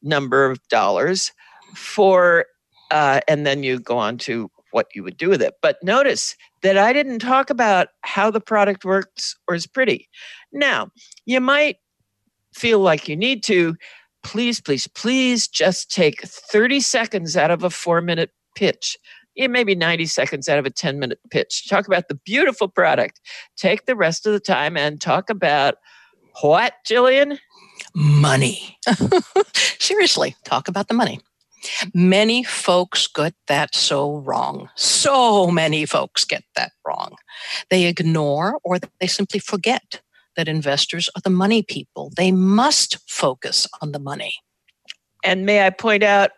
number 0.03 0.51
of 0.51 0.67
dollars 0.69 1.33
for, 1.75 2.47
uh, 2.91 3.21
and 3.29 3.47
then 3.47 3.63
you 3.63 3.79
go 3.79 3.97
on 3.97 4.19
to 4.19 4.51
what 4.73 4.87
you 4.95 5.03
would 5.03 5.17
do 5.17 5.29
with 5.29 5.43
it. 5.43 5.55
But 5.63 5.77
notice 5.83 6.37
that 6.63 6.77
I 6.77 6.93
didn't 6.93 7.21
talk 7.21 7.51
about 7.51 7.89
how 8.03 8.31
the 8.31 8.41
product 8.41 8.85
works 8.85 9.37
or 9.49 9.55
is 9.55 9.67
pretty. 9.67 10.09
Now, 10.53 10.91
you 11.25 11.41
might 11.41 11.77
feel 12.55 12.81
like 12.81 13.09
you 13.09 13.17
need 13.17 13.43
to. 13.45 13.77
Please, 14.23 14.61
please, 14.61 14.87
please 14.89 15.47
just 15.47 15.91
take 15.91 16.23
30 16.23 16.81
seconds 16.81 17.37
out 17.37 17.51
of 17.51 17.63
a 17.63 17.71
four 17.71 18.01
minute 18.01 18.31
pitch 18.57 18.97
yeah, 19.37 19.47
maybe 19.49 19.75
90 19.75 20.07
seconds 20.07 20.49
out 20.49 20.59
of 20.59 20.67
a 20.67 20.71
10 20.71 20.99
minute 20.99 21.21
pitch. 21.31 21.69
Talk 21.69 21.87
about 21.87 22.09
the 22.09 22.15
beautiful 22.15 22.69
product. 22.69 23.21
Take 23.57 23.85
the 23.85 23.95
rest 23.95 24.27
of 24.27 24.33
the 24.33 24.41
time 24.41 24.77
and 24.77 25.01
talk 25.01 25.31
about 25.31 25.77
what, 26.41 26.75
Jillian? 26.89 27.39
Money. 27.95 28.79
Seriously, 29.79 30.35
talk 30.45 30.69
about 30.69 30.89
the 30.89 30.95
money. 30.95 31.21
Many 31.95 32.43
folks 32.43 33.07
get 33.07 33.35
that 33.47 33.75
so 33.75 34.17
wrong. 34.17 34.69
So 34.75 35.49
many 35.49 35.87
folks 35.87 36.25
get 36.25 36.45
that 36.55 36.73
wrong. 36.87 37.17
They 37.71 37.87
ignore 37.87 38.59
or 38.65 38.79
they 39.01 39.07
simply 39.07 39.41
forget 39.41 40.01
that 40.37 40.49
investors 40.49 41.09
are 41.17 41.23
the 41.23 41.31
money 41.31 41.63
people. 41.63 42.13
They 42.17 42.33
must 42.33 42.99
focus 43.09 43.67
on 43.81 43.93
the 43.93 43.99
money. 43.99 44.35
And 45.25 45.47
may 45.47 45.67
I 45.67 45.71
point 45.71 46.03
out, 46.03 46.31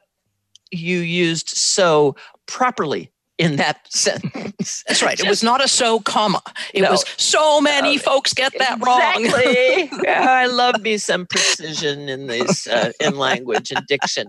you 0.71 0.99
used 0.99 1.49
so 1.49 2.15
properly 2.47 3.11
in 3.39 3.57
that 3.57 3.81
sentence. 3.93 4.85
That's 4.87 5.03
right. 5.03 5.17
Just, 5.17 5.27
it 5.27 5.29
was 5.29 5.43
not 5.43 5.65
a 5.65 5.69
so 5.69 6.01
comma. 6.01 6.43
It 6.75 6.83
no, 6.83 6.91
was 6.91 7.05
so 7.17 7.61
many 7.61 7.97
folks 7.97 8.35
get 8.35 8.53
that 8.59 8.85
wrong. 8.85 9.25
exactly. 9.25 9.89
wrong. 9.93 10.29
I 10.29 10.47
love 10.47 10.83
me 10.83 10.99
some 10.99 11.27
precision 11.27 12.09
in 12.09 12.27
this 12.27 12.67
uh, 12.67 12.93
in 13.01 13.17
language 13.17 13.71
and 13.71 13.87
diction. 13.87 14.27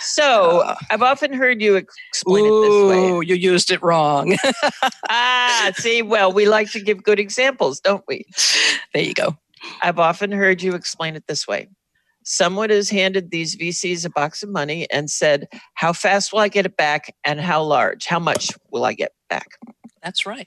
So 0.00 0.60
uh, 0.60 0.76
I've 0.90 1.02
often 1.02 1.32
heard 1.32 1.60
you 1.60 1.76
explain 1.76 2.44
ooh, 2.44 2.48
it 2.48 2.68
this 2.68 2.90
way. 2.90 3.12
Oh, 3.12 3.20
you 3.20 3.34
used 3.34 3.70
it 3.70 3.82
wrong. 3.82 4.36
ah, 5.10 5.72
see, 5.76 6.02
well, 6.02 6.32
we 6.32 6.46
like 6.46 6.70
to 6.72 6.80
give 6.80 7.02
good 7.02 7.18
examples, 7.18 7.80
don't 7.80 8.04
we? 8.06 8.26
There 8.92 9.02
you 9.02 9.14
go. 9.14 9.36
I've 9.82 9.98
often 9.98 10.30
heard 10.30 10.62
you 10.62 10.74
explain 10.74 11.16
it 11.16 11.24
this 11.26 11.48
way 11.48 11.68
someone 12.28 12.68
has 12.68 12.90
handed 12.90 13.30
these 13.30 13.56
VCs 13.56 14.04
a 14.04 14.10
box 14.10 14.42
of 14.42 14.50
money 14.50 14.86
and 14.90 15.10
said, 15.10 15.48
How 15.74 15.92
fast 15.92 16.32
will 16.32 16.40
I 16.40 16.48
get 16.48 16.66
it 16.66 16.76
back? 16.76 17.14
And 17.24 17.40
how 17.40 17.62
large? 17.62 18.06
How 18.06 18.18
much 18.18 18.50
will 18.70 18.84
I 18.84 18.92
get 18.92 19.12
back? 19.30 19.46
That's 20.02 20.26
right. 20.26 20.46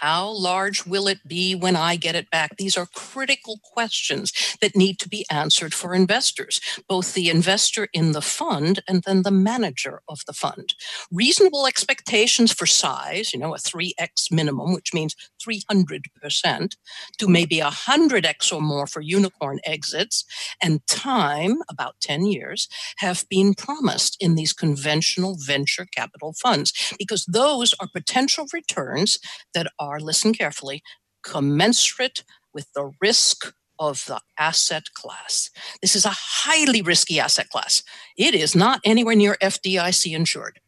How 0.00 0.28
large 0.28 0.84
will 0.84 1.08
it 1.08 1.26
be 1.26 1.54
when 1.54 1.74
I 1.74 1.96
get 1.96 2.14
it 2.14 2.30
back? 2.30 2.56
These 2.56 2.76
are 2.76 2.86
critical 2.94 3.60
questions 3.62 4.32
that 4.60 4.76
need 4.76 4.98
to 5.00 5.08
be 5.08 5.24
answered 5.30 5.72
for 5.72 5.94
investors, 5.94 6.60
both 6.86 7.14
the 7.14 7.30
investor 7.30 7.88
in 7.92 8.12
the 8.12 8.20
fund 8.20 8.82
and 8.86 9.02
then 9.04 9.22
the 9.22 9.30
manager 9.30 10.02
of 10.06 10.20
the 10.26 10.34
fund. 10.34 10.74
Reasonable 11.10 11.66
expectations 11.66 12.52
for 12.52 12.66
size, 12.66 13.32
you 13.32 13.38
know, 13.38 13.54
a 13.54 13.58
3x 13.58 14.30
minimum, 14.30 14.74
which 14.74 14.92
means 14.92 15.16
300%, 15.42 16.76
to 17.18 17.28
maybe 17.28 17.58
100x 17.58 18.52
or 18.52 18.60
more 18.60 18.86
for 18.86 19.00
unicorn 19.00 19.60
exits, 19.64 20.24
and 20.62 20.86
time, 20.86 21.62
about 21.70 21.94
10 22.00 22.26
years, 22.26 22.68
have 22.98 23.24
been 23.30 23.54
promised 23.54 24.16
in 24.20 24.34
these 24.34 24.52
conventional 24.52 25.36
venture 25.38 25.86
capital 25.86 26.34
funds 26.34 26.72
because 26.98 27.24
those 27.24 27.74
are 27.80 27.88
potential 27.88 28.46
returns 28.52 29.18
that 29.54 29.68
are 29.78 29.85
are, 29.86 30.00
listen 30.00 30.34
carefully, 30.34 30.82
commensurate 31.22 32.24
with 32.52 32.72
the 32.74 32.92
risk 33.00 33.54
of 33.78 34.04
the 34.06 34.20
asset 34.38 34.92
class. 34.94 35.50
This 35.82 35.94
is 35.94 36.04
a 36.04 36.12
highly 36.12 36.82
risky 36.82 37.20
asset 37.20 37.48
class. 37.50 37.82
It 38.16 38.34
is 38.34 38.54
not 38.54 38.80
anywhere 38.84 39.14
near 39.14 39.36
FDIC 39.42 40.14
insured. 40.14 40.60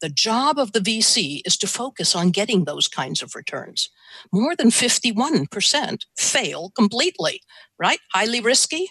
The 0.00 0.08
job 0.08 0.58
of 0.58 0.72
the 0.72 0.80
VC 0.80 1.42
is 1.44 1.58
to 1.58 1.66
focus 1.66 2.16
on 2.16 2.30
getting 2.30 2.64
those 2.64 2.88
kinds 2.88 3.22
of 3.22 3.34
returns. 3.34 3.90
More 4.32 4.56
than 4.56 4.70
51% 4.70 6.06
fail 6.16 6.70
completely, 6.70 7.42
right? 7.78 7.98
Highly 8.12 8.40
risky, 8.40 8.88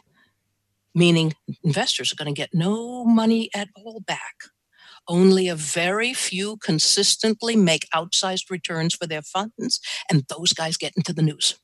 meaning 0.94 1.34
investors 1.64 2.12
are 2.12 2.16
going 2.16 2.34
to 2.34 2.40
get 2.40 2.54
no 2.54 3.04
money 3.06 3.50
at 3.56 3.70
all 3.76 4.02
back 4.02 4.36
only 5.10 5.50
a 5.50 5.56
very 5.56 6.14
few 6.14 6.58
consistently 6.58 7.58
make 7.58 7.88
outsized 7.94 8.50
returns 8.50 8.96
for 8.96 9.08
their 9.08 9.22
funds, 9.22 9.82
and 10.10 10.24
those 10.30 10.54
guys 10.54 10.78
get 10.78 10.94
into 10.96 11.12
the 11.12 11.24
news. 11.24 11.56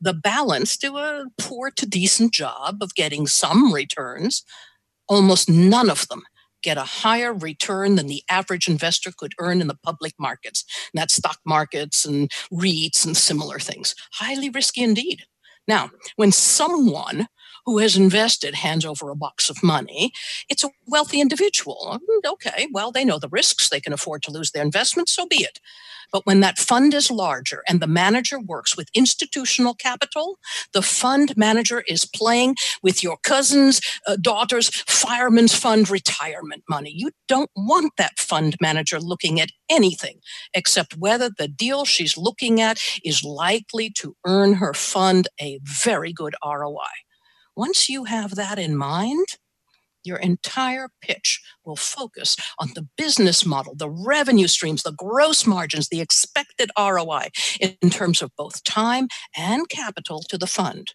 The 0.00 0.14
balance 0.14 0.76
do 0.76 0.96
a 0.96 1.26
poor 1.38 1.70
to 1.70 1.86
decent 1.86 2.32
job 2.32 2.78
of 2.80 2.94
getting 2.94 3.26
some 3.26 3.72
returns. 3.72 4.42
Almost 5.08 5.48
none 5.48 5.90
of 5.90 6.08
them 6.08 6.22
get 6.62 6.78
a 6.78 6.82
higher 6.82 7.32
return 7.32 7.96
than 7.96 8.06
the 8.06 8.22
average 8.30 8.66
investor 8.66 9.12
could 9.16 9.34
earn 9.38 9.60
in 9.60 9.68
the 9.68 9.78
public 9.82 10.14
markets. 10.18 10.64
And 10.92 11.00
that's 11.00 11.14
stock 11.14 11.38
markets 11.44 12.06
and 12.06 12.32
REITs 12.50 13.04
and 13.04 13.14
similar 13.14 13.58
things. 13.58 13.94
Highly 14.14 14.48
risky 14.48 14.82
indeed. 14.82 15.24
Now, 15.68 15.90
when 16.16 16.32
someone 16.32 17.28
who 17.66 17.78
has 17.78 17.96
invested 17.96 18.54
hands 18.54 18.84
over 18.84 19.10
a 19.10 19.16
box 19.16 19.50
of 19.50 19.62
money, 19.62 20.12
it's 20.48 20.64
a 20.64 20.70
wealthy 20.86 21.20
individual. 21.20 21.98
Mm, 21.98 22.32
okay, 22.32 22.68
well, 22.72 22.92
they 22.92 23.04
know 23.04 23.18
the 23.18 23.28
risks. 23.28 23.68
They 23.68 23.80
can 23.80 23.92
afford 23.92 24.22
to 24.24 24.30
lose 24.30 24.50
their 24.50 24.62
investment, 24.62 25.08
so 25.08 25.26
be 25.26 25.42
it. 25.42 25.60
But 26.12 26.26
when 26.26 26.40
that 26.40 26.58
fund 26.58 26.94
is 26.94 27.10
larger 27.10 27.64
and 27.68 27.80
the 27.80 27.88
manager 27.88 28.38
works 28.38 28.76
with 28.76 28.88
institutional 28.94 29.74
capital, 29.74 30.38
the 30.72 30.82
fund 30.82 31.36
manager 31.36 31.82
is 31.88 32.04
playing 32.04 32.54
with 32.82 33.02
your 33.02 33.16
cousin's 33.24 33.80
uh, 34.06 34.16
daughter's 34.20 34.68
fireman's 34.68 35.54
fund 35.54 35.90
retirement 35.90 36.62
money. 36.68 36.92
You 36.94 37.10
don't 37.26 37.50
want 37.56 37.94
that 37.98 38.18
fund 38.18 38.56
manager 38.60 39.00
looking 39.00 39.40
at 39.40 39.50
anything 39.68 40.20
except 40.54 40.96
whether 40.96 41.30
the 41.36 41.48
deal 41.48 41.84
she's 41.84 42.16
looking 42.16 42.60
at 42.60 42.78
is 43.04 43.24
likely 43.24 43.90
to 43.90 44.14
earn 44.24 44.54
her 44.54 44.72
fund 44.72 45.26
a 45.40 45.58
very 45.64 46.12
good 46.12 46.34
ROI. 46.44 46.78
Once 47.56 47.88
you 47.88 48.04
have 48.04 48.34
that 48.34 48.58
in 48.58 48.76
mind, 48.76 49.26
your 50.04 50.18
entire 50.18 50.88
pitch 51.00 51.42
will 51.64 51.76
focus 51.76 52.36
on 52.58 52.70
the 52.74 52.86
business 52.96 53.46
model, 53.46 53.74
the 53.74 53.88
revenue 53.88 54.46
streams, 54.46 54.82
the 54.82 54.92
gross 54.92 55.46
margins, 55.46 55.88
the 55.88 56.00
expected 56.00 56.70
ROI 56.78 57.28
in 57.58 57.90
terms 57.90 58.20
of 58.20 58.30
both 58.36 58.62
time 58.64 59.08
and 59.36 59.68
capital 59.68 60.22
to 60.28 60.36
the 60.36 60.46
fund. 60.46 60.94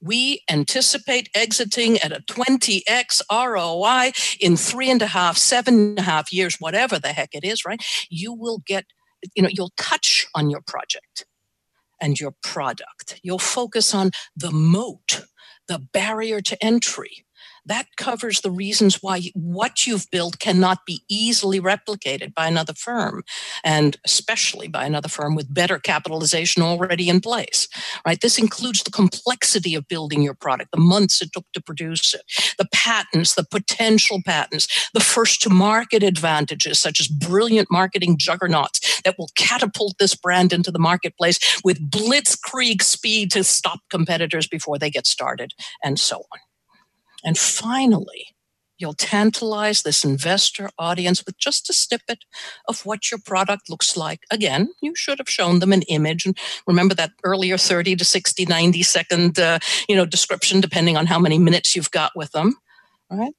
We 0.00 0.42
anticipate 0.50 1.28
exiting 1.32 1.98
at 1.98 2.10
a 2.10 2.22
20x 2.22 3.22
ROI 3.30 4.10
in 4.40 4.56
three 4.56 4.90
and 4.90 5.00
a 5.00 5.06
half, 5.06 5.38
seven 5.38 5.78
and 5.78 5.98
a 6.00 6.02
half 6.02 6.32
years, 6.32 6.56
whatever 6.58 6.98
the 6.98 7.12
heck 7.12 7.30
it 7.34 7.44
is, 7.44 7.64
right? 7.64 7.80
You 8.10 8.32
will 8.32 8.58
get, 8.66 8.86
you 9.36 9.44
know, 9.44 9.48
you'll 9.52 9.72
touch 9.76 10.26
on 10.34 10.50
your 10.50 10.60
project 10.60 11.24
and 12.00 12.18
your 12.18 12.34
product. 12.42 13.20
You'll 13.22 13.38
focus 13.38 13.94
on 13.94 14.10
the 14.36 14.50
moat 14.50 15.22
the 15.68 15.78
barrier 15.78 16.40
to 16.40 16.64
entry. 16.64 17.24
That 17.64 17.86
covers 17.96 18.40
the 18.40 18.50
reasons 18.50 19.02
why 19.02 19.22
what 19.34 19.86
you've 19.86 20.10
built 20.10 20.40
cannot 20.40 20.84
be 20.84 21.04
easily 21.08 21.60
replicated 21.60 22.34
by 22.34 22.48
another 22.48 22.72
firm, 22.74 23.22
and 23.62 23.96
especially 24.04 24.66
by 24.66 24.84
another 24.84 25.08
firm 25.08 25.36
with 25.36 25.52
better 25.54 25.78
capitalization 25.78 26.62
already 26.62 27.08
in 27.08 27.20
place. 27.20 27.68
Right? 28.04 28.20
This 28.20 28.38
includes 28.38 28.82
the 28.82 28.90
complexity 28.90 29.74
of 29.76 29.86
building 29.86 30.22
your 30.22 30.34
product, 30.34 30.72
the 30.72 30.80
months 30.80 31.22
it 31.22 31.32
took 31.32 31.46
to 31.52 31.62
produce 31.62 32.14
it, 32.14 32.22
the 32.58 32.68
patents, 32.74 33.34
the 33.34 33.44
potential 33.44 34.20
patents, 34.26 34.90
the 34.92 35.00
first 35.00 35.40
to 35.42 35.50
market 35.50 36.02
advantages, 36.02 36.80
such 36.80 36.98
as 36.98 37.06
brilliant 37.06 37.70
marketing 37.70 38.16
juggernauts 38.18 39.00
that 39.04 39.16
will 39.18 39.30
catapult 39.36 39.94
this 39.98 40.14
brand 40.16 40.52
into 40.52 40.72
the 40.72 40.78
marketplace 40.78 41.38
with 41.64 41.90
blitzkrieg 41.90 42.82
speed 42.82 43.30
to 43.30 43.44
stop 43.44 43.80
competitors 43.90 44.48
before 44.48 44.78
they 44.78 44.90
get 44.90 45.06
started, 45.06 45.52
and 45.84 46.00
so 46.00 46.16
on. 46.16 46.51
And 47.24 47.38
finally, 47.38 48.26
you'll 48.78 48.94
tantalize 48.94 49.82
this 49.82 50.04
investor 50.04 50.68
audience 50.78 51.24
with 51.24 51.38
just 51.38 51.70
a 51.70 51.72
snippet 51.72 52.24
of 52.66 52.84
what 52.84 53.10
your 53.10 53.20
product 53.24 53.70
looks 53.70 53.96
like. 53.96 54.24
Again, 54.30 54.72
you 54.82 54.94
should 54.96 55.18
have 55.18 55.28
shown 55.30 55.60
them 55.60 55.72
an 55.72 55.82
image. 55.82 56.26
And 56.26 56.36
remember 56.66 56.94
that 56.96 57.12
earlier 57.22 57.56
30 57.56 57.96
to 57.96 58.04
60, 58.04 58.44
90 58.46 58.82
second 58.82 59.38
uh, 59.38 59.60
you 59.88 59.94
know, 59.94 60.04
description, 60.04 60.60
depending 60.60 60.96
on 60.96 61.06
how 61.06 61.20
many 61.20 61.38
minutes 61.38 61.76
you've 61.76 61.92
got 61.92 62.12
with 62.16 62.32
them, 62.32 62.56
right? 63.08 63.34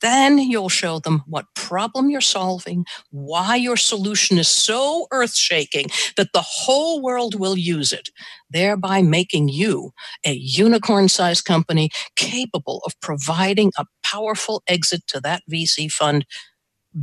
Then 0.00 0.38
you'll 0.38 0.68
show 0.68 1.00
them 1.00 1.22
what 1.26 1.46
problem 1.54 2.08
you're 2.08 2.20
solving, 2.20 2.84
why 3.10 3.56
your 3.56 3.76
solution 3.76 4.38
is 4.38 4.48
so 4.48 5.06
earth 5.10 5.34
shaking 5.36 5.86
that 6.16 6.32
the 6.32 6.42
whole 6.42 7.02
world 7.02 7.38
will 7.38 7.58
use 7.58 7.92
it, 7.92 8.10
thereby 8.50 9.02
making 9.02 9.48
you 9.48 9.92
a 10.24 10.32
unicorn 10.32 11.08
sized 11.08 11.44
company 11.44 11.90
capable 12.16 12.82
of 12.86 12.98
providing 13.00 13.72
a 13.76 13.86
powerful 14.04 14.62
exit 14.68 15.06
to 15.08 15.20
that 15.20 15.42
VC 15.50 15.90
fund 15.90 16.24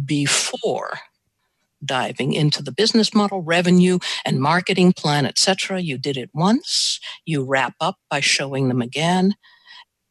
before 0.05 0.99
diving 1.84 2.34
into 2.34 2.62
the 2.62 2.71
business 2.71 3.13
model, 3.13 3.41
revenue, 3.41 3.99
and 4.25 4.39
marketing 4.39 4.93
plan, 4.93 5.25
etc. 5.25 5.79
You 5.81 5.97
did 5.97 6.17
it 6.17 6.29
once, 6.34 6.99
you 7.25 7.43
wrap 7.43 7.73
up 7.79 7.97
by 8.10 8.19
showing 8.19 8.69
them 8.69 8.81
again. 8.81 9.34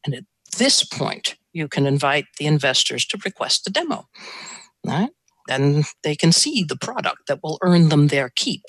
And 0.05 0.13
at 0.13 0.25
this 0.57 0.83
point, 0.83 1.35
you 1.53 1.67
can 1.67 1.85
invite 1.85 2.25
the 2.37 2.45
investors 2.45 3.05
to 3.07 3.19
request 3.23 3.67
a 3.67 3.71
demo. 3.71 4.07
Right? 4.85 5.09
Then 5.47 5.83
they 6.03 6.15
can 6.15 6.31
see 6.31 6.63
the 6.63 6.77
product 6.77 7.27
that 7.27 7.41
will 7.43 7.57
earn 7.61 7.89
them 7.89 8.07
their 8.07 8.31
keep. 8.35 8.61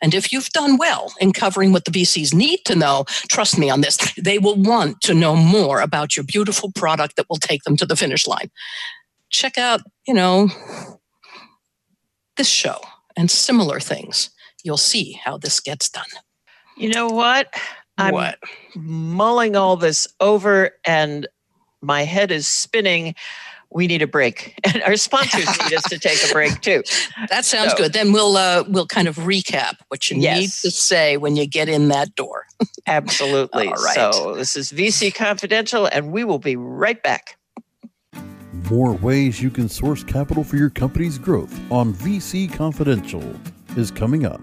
And 0.00 0.14
if 0.14 0.32
you've 0.32 0.48
done 0.50 0.76
well 0.76 1.12
in 1.20 1.32
covering 1.32 1.72
what 1.72 1.84
the 1.84 1.90
VCs 1.90 2.32
need 2.32 2.60
to 2.66 2.76
know, 2.76 3.04
trust 3.28 3.58
me 3.58 3.68
on 3.68 3.80
this, 3.80 3.98
they 4.16 4.38
will 4.38 4.56
want 4.56 5.00
to 5.02 5.14
know 5.14 5.34
more 5.36 5.80
about 5.80 6.16
your 6.16 6.24
beautiful 6.24 6.72
product 6.72 7.16
that 7.16 7.26
will 7.28 7.36
take 7.36 7.64
them 7.64 7.76
to 7.76 7.86
the 7.86 7.96
finish 7.96 8.26
line. 8.26 8.50
Check 9.28 9.58
out, 9.58 9.80
you 10.06 10.14
know, 10.14 10.48
this 12.36 12.48
show 12.48 12.78
and 13.16 13.30
similar 13.30 13.80
things. 13.80 14.30
You'll 14.64 14.76
see 14.76 15.20
how 15.24 15.36
this 15.38 15.60
gets 15.60 15.88
done. 15.88 16.04
You 16.76 16.90
know 16.90 17.08
what? 17.08 17.52
I'm 17.98 18.14
what? 18.14 18.38
mulling 18.74 19.56
all 19.56 19.76
this 19.76 20.08
over 20.20 20.70
and 20.86 21.28
my 21.82 22.04
head 22.04 22.30
is 22.30 22.46
spinning. 22.46 23.14
We 23.72 23.86
need 23.86 24.02
a 24.02 24.06
break, 24.06 24.58
and 24.64 24.82
our 24.82 24.96
sponsors 24.96 25.46
need 25.62 25.74
us 25.74 25.84
to 25.84 25.98
take 25.98 26.18
a 26.28 26.32
break 26.32 26.60
too. 26.60 26.82
That 27.28 27.44
sounds 27.44 27.72
so, 27.72 27.76
good. 27.76 27.92
Then 27.92 28.12
we'll 28.12 28.36
uh, 28.36 28.64
we'll 28.68 28.86
kind 28.86 29.08
of 29.08 29.16
recap 29.16 29.76
what 29.88 30.10
you 30.10 30.18
yes. 30.18 30.40
need 30.40 30.50
to 30.68 30.70
say 30.70 31.16
when 31.16 31.36
you 31.36 31.46
get 31.46 31.68
in 31.68 31.88
that 31.88 32.14
door. 32.16 32.46
Absolutely. 32.86 33.68
All 33.68 33.74
right. 33.74 33.94
So 33.94 34.34
this 34.34 34.56
is 34.56 34.72
VC 34.72 35.14
Confidential, 35.14 35.86
and 35.86 36.12
we 36.12 36.24
will 36.24 36.40
be 36.40 36.56
right 36.56 37.00
back. 37.02 37.36
More 38.68 38.92
ways 38.94 39.40
you 39.40 39.50
can 39.50 39.68
source 39.68 40.04
capital 40.04 40.44
for 40.44 40.56
your 40.56 40.70
company's 40.70 41.18
growth 41.18 41.58
on 41.72 41.94
VC 41.94 42.52
Confidential 42.52 43.24
is 43.76 43.90
coming 43.90 44.26
up. 44.26 44.42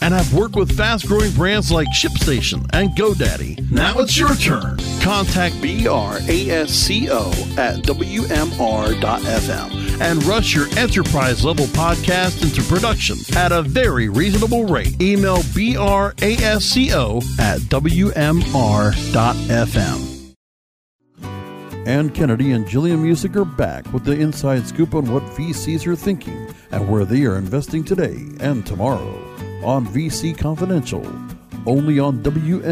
and 0.00 0.14
have 0.14 0.32
worked 0.34 0.56
with 0.56 0.76
fast 0.76 1.06
growing 1.06 1.30
brands 1.32 1.70
like 1.70 1.86
ShipStation 1.88 2.66
and 2.72 2.90
GoDaddy. 2.90 3.70
Now 3.70 3.98
it's 3.98 4.18
your 4.18 4.34
turn. 4.36 4.78
Contact 5.00 5.54
BRASCO 5.56 7.58
at 7.58 7.76
WMR.fm 7.84 9.80
and 10.00 10.24
rush 10.24 10.54
your 10.54 10.66
enterprise 10.78 11.44
level 11.44 11.66
podcast 11.66 12.42
into 12.42 12.62
production 12.62 13.16
at 13.36 13.52
a 13.52 13.62
very 13.62 14.08
reasonable 14.08 14.64
rate. 14.64 15.00
Email 15.00 15.38
brasco 15.38 17.22
at 17.38 17.60
wmr.fm. 17.60 18.96
Ann 21.86 22.10
Kennedy 22.10 22.52
and 22.52 22.66
Jillian 22.66 22.98
Muessig 22.98 23.34
are 23.36 23.44
back 23.44 23.90
with 23.92 24.04
the 24.04 24.12
inside 24.12 24.66
scoop 24.66 24.94
on 24.94 25.10
what 25.10 25.22
VCs 25.34 25.86
are 25.86 25.96
thinking 25.96 26.46
and 26.70 26.88
where 26.88 27.06
they 27.06 27.24
are 27.24 27.36
investing 27.36 27.82
today 27.82 28.28
and 28.38 28.66
tomorrow 28.66 29.29
on 29.62 29.86
VC 29.86 30.36
Confidential, 30.36 31.06
only 31.66 31.98
on 31.98 32.22
WMR.fm. 32.22 32.70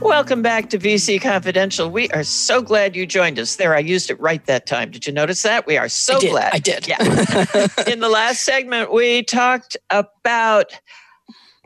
Welcome 0.00 0.42
back 0.42 0.68
to 0.70 0.78
VC 0.78 1.20
Confidential. 1.20 1.90
We 1.90 2.08
are 2.10 2.22
so 2.22 2.60
glad 2.60 2.94
you 2.94 3.06
joined 3.06 3.38
us. 3.38 3.56
There, 3.56 3.74
I 3.74 3.78
used 3.78 4.10
it 4.10 4.20
right 4.20 4.44
that 4.46 4.66
time. 4.66 4.90
Did 4.90 5.06
you 5.06 5.12
notice 5.12 5.42
that? 5.42 5.66
We 5.66 5.78
are 5.78 5.88
so 5.88 6.16
I 6.16 6.20
did, 6.20 6.30
glad. 6.30 6.54
I 6.54 6.58
did. 6.58 6.86
Yeah. 6.86 7.02
In 7.90 8.00
the 8.00 8.08
last 8.08 8.42
segment, 8.42 8.92
we 8.92 9.22
talked 9.22 9.76
about 9.90 10.66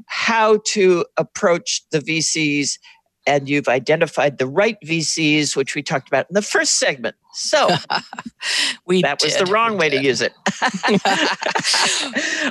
how 0.06 0.60
to 0.66 1.04
approach 1.16 1.82
the 1.90 1.98
VCs, 1.98 2.78
and 3.26 3.48
you've 3.48 3.68
identified 3.68 4.38
the 4.38 4.46
right 4.46 4.76
VCs, 4.84 5.54
which 5.54 5.74
we 5.74 5.82
talked 5.82 6.08
about 6.08 6.26
in 6.30 6.34
the 6.34 6.42
first 6.42 6.78
segment. 6.78 7.16
So 7.32 7.68
we 8.86 9.02
that 9.02 9.18
did. 9.18 9.26
was 9.26 9.36
the 9.36 9.46
wrong 9.46 9.72
we 9.72 9.78
way 9.78 9.88
did. 9.90 10.00
to 10.00 10.06
use 10.06 10.22
it. 10.22 10.32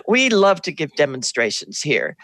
we 0.07 0.29
love 0.29 0.61
to 0.63 0.71
give 0.71 0.93
demonstrations 0.95 1.81
here. 1.81 2.15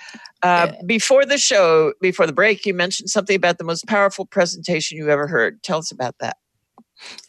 Uh, 0.44 0.72
yeah. 0.72 0.82
Before 0.86 1.26
the 1.26 1.38
show, 1.38 1.94
before 2.02 2.28
the 2.28 2.34
break, 2.34 2.66
you 2.66 2.74
mentioned 2.74 3.10
something 3.10 3.36
about 3.36 3.58
the 3.58 3.64
most 3.64 3.88
powerful 3.88 4.26
presentation 4.26 4.98
you 4.98 5.10
ever 5.10 5.28
heard. 5.28 5.64
Tell 5.64 5.80
us 5.80 5.92
about 5.92 6.16
that. 6.20 6.38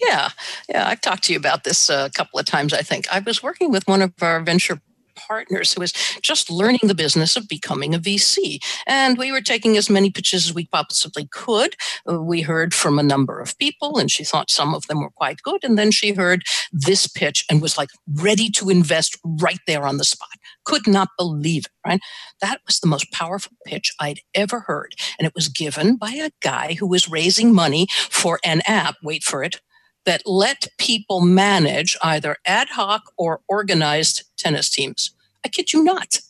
Yeah, 0.00 0.28
yeah, 0.68 0.88
I've 0.88 1.00
talked 1.00 1.24
to 1.24 1.32
you 1.32 1.38
about 1.38 1.64
this 1.64 1.90
a 1.90 2.10
couple 2.14 2.38
of 2.38 2.46
times. 2.46 2.72
I 2.72 2.82
think 2.82 3.12
I 3.12 3.18
was 3.18 3.42
working 3.42 3.72
with 3.72 3.86
one 3.88 4.00
of 4.00 4.12
our 4.22 4.40
venture 4.40 4.80
partners 5.16 5.72
who 5.72 5.80
was 5.80 5.92
just 6.22 6.50
learning 6.50 6.80
the 6.84 6.94
business 6.94 7.36
of 7.36 7.48
becoming 7.48 7.94
a 7.94 7.98
VC. 7.98 8.58
And 8.86 9.18
we 9.18 9.32
were 9.32 9.40
taking 9.40 9.76
as 9.76 9.90
many 9.90 10.10
pitches 10.10 10.48
as 10.48 10.54
we 10.54 10.66
possibly 10.66 11.28
could. 11.32 11.74
Uh, 12.10 12.22
we 12.22 12.42
heard 12.42 12.74
from 12.74 12.98
a 12.98 13.02
number 13.02 13.40
of 13.40 13.58
people, 13.58 13.98
and 13.98 14.10
she 14.10 14.24
thought 14.24 14.50
some 14.50 14.74
of 14.74 14.86
them 14.86 15.00
were 15.00 15.10
quite 15.10 15.42
good. 15.42 15.64
And 15.64 15.78
then 15.78 15.90
she 15.90 16.12
heard 16.12 16.42
this 16.72 17.06
pitch 17.06 17.44
and 17.50 17.62
was 17.62 17.78
like 17.78 17.90
ready 18.14 18.50
to 18.50 18.70
invest 18.70 19.18
right 19.24 19.60
there 19.66 19.86
on 19.86 19.98
the 19.98 20.04
spot. 20.04 20.28
Could 20.64 20.86
not 20.86 21.08
believe 21.18 21.66
it, 21.66 21.72
right? 21.86 22.00
That 22.40 22.60
was 22.66 22.80
the 22.80 22.86
most 22.86 23.12
powerful 23.12 23.52
pitch 23.64 23.92
I'd 24.00 24.20
ever 24.34 24.60
heard. 24.60 24.94
And 25.18 25.26
it 25.26 25.34
was 25.34 25.48
given 25.48 25.96
by 25.96 26.10
a 26.10 26.30
guy 26.42 26.74
who 26.74 26.86
was 26.86 27.08
raising 27.08 27.54
money 27.54 27.86
for 28.10 28.38
an 28.44 28.62
app, 28.66 28.96
wait 29.02 29.22
for 29.22 29.42
it, 29.42 29.60
that 30.06 30.22
let 30.24 30.68
people 30.78 31.20
manage 31.20 31.96
either 32.02 32.36
ad 32.46 32.68
hoc 32.70 33.12
or 33.18 33.40
organized 33.48 34.24
tennis 34.36 34.70
teams. 34.70 35.10
I 35.44 35.48
kid 35.48 35.72
you 35.72 35.84
not. 35.84 36.20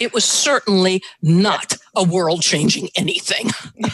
It 0.00 0.14
was 0.14 0.24
certainly 0.24 1.02
not 1.20 1.76
a 1.94 2.04
world 2.04 2.42
changing 2.42 2.88
anything. 2.96 3.50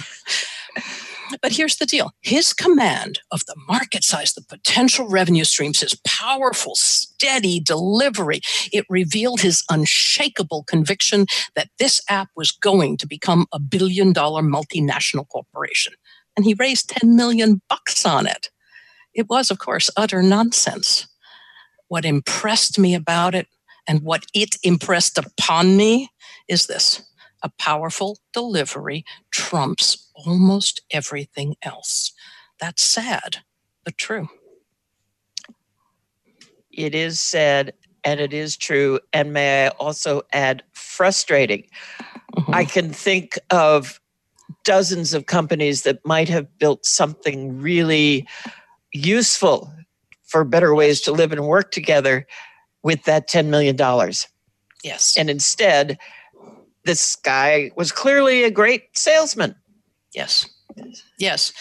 but 1.43 1.53
here's 1.53 1.77
the 1.77 1.87
deal 1.87 2.13
his 2.21 2.53
command 2.53 3.21
of 3.33 3.45
the 3.47 3.57
market 3.67 4.05
size, 4.05 4.35
the 4.35 4.43
potential 4.43 5.09
revenue 5.09 5.45
streams, 5.45 5.81
his 5.81 5.99
powerful, 6.07 6.75
steady 6.77 7.61
delivery, 7.61 8.41
it 8.73 8.85
revealed 8.89 9.41
his 9.41 9.65
unshakable 9.71 10.65
conviction 10.65 11.27
that 11.57 11.71
this 11.79 12.01
app 12.09 12.29
was 12.37 12.51
going 12.51 12.97
to 12.99 13.07
become 13.07 13.47
a 13.53 13.59
billion 13.59 14.13
dollar 14.13 14.43
multinational 14.43 15.27
corporation. 15.29 15.95
And 16.37 16.45
he 16.45 16.55
raised 16.55 16.91
10 16.91 17.17
million 17.17 17.61
bucks 17.69 18.07
on 18.07 18.27
it. 18.27 18.51
It 19.19 19.29
was, 19.29 19.51
of 19.51 19.59
course, 19.59 19.91
utter 19.97 20.23
nonsense. 20.23 21.09
What 21.89 22.05
impressed 22.05 22.79
me 22.79 22.95
about 22.95 23.35
it 23.35 23.49
and 23.89 24.03
what 24.03 24.25
it 24.33 24.55
impressed 24.63 25.19
upon 25.19 25.77
me 25.77 26.11
is 26.49 26.67
this 26.67 27.03
a 27.43 27.51
powerful 27.59 28.19
delivery 28.33 29.05
trumps 29.33 30.09
almost 30.15 30.83
everything 30.93 31.57
else. 31.63 32.13
That's 32.61 32.85
sad, 32.85 33.39
but 33.85 33.99
true. 33.99 34.29
It 36.71 36.95
is 36.95 37.19
sad 37.19 37.73
and 38.05 38.21
it 38.21 38.33
is 38.33 38.57
true. 38.57 39.01
And 39.13 39.33
may 39.33 39.67
I 39.67 39.69
also 39.81 40.23
add 40.33 40.63
frustrating? 40.75 41.65
Mm-hmm. 42.37 42.55
I 42.55 42.65
can 42.65 42.93
think 42.93 43.37
of 43.51 44.01
dozens 44.65 45.13
of 45.13 45.27
companies 45.27 45.83
that 45.83 46.07
might 46.07 46.29
have 46.29 46.57
built 46.59 46.87
something 46.87 47.61
really 47.61 48.25
useful 48.93 49.73
for 50.25 50.45
better 50.45 50.75
ways 50.75 51.01
to 51.03 51.13
live 51.13 51.33
and 51.33 51.47
work 51.47 51.71
together 51.71 52.27
with 52.83 53.05
that 53.05 53.29
$10 53.29 53.47
million. 53.47 53.77
Yes. 54.85 55.17
And 55.17 55.31
instead, 55.31 55.99
this 56.85 57.17
guy 57.17 57.71
was 57.77 57.93
clearly 57.93 58.45
a 58.45 58.51
great 58.51 58.85
salesman. 58.97 59.55
Yes. 60.15 60.49
Yes. 61.19 61.53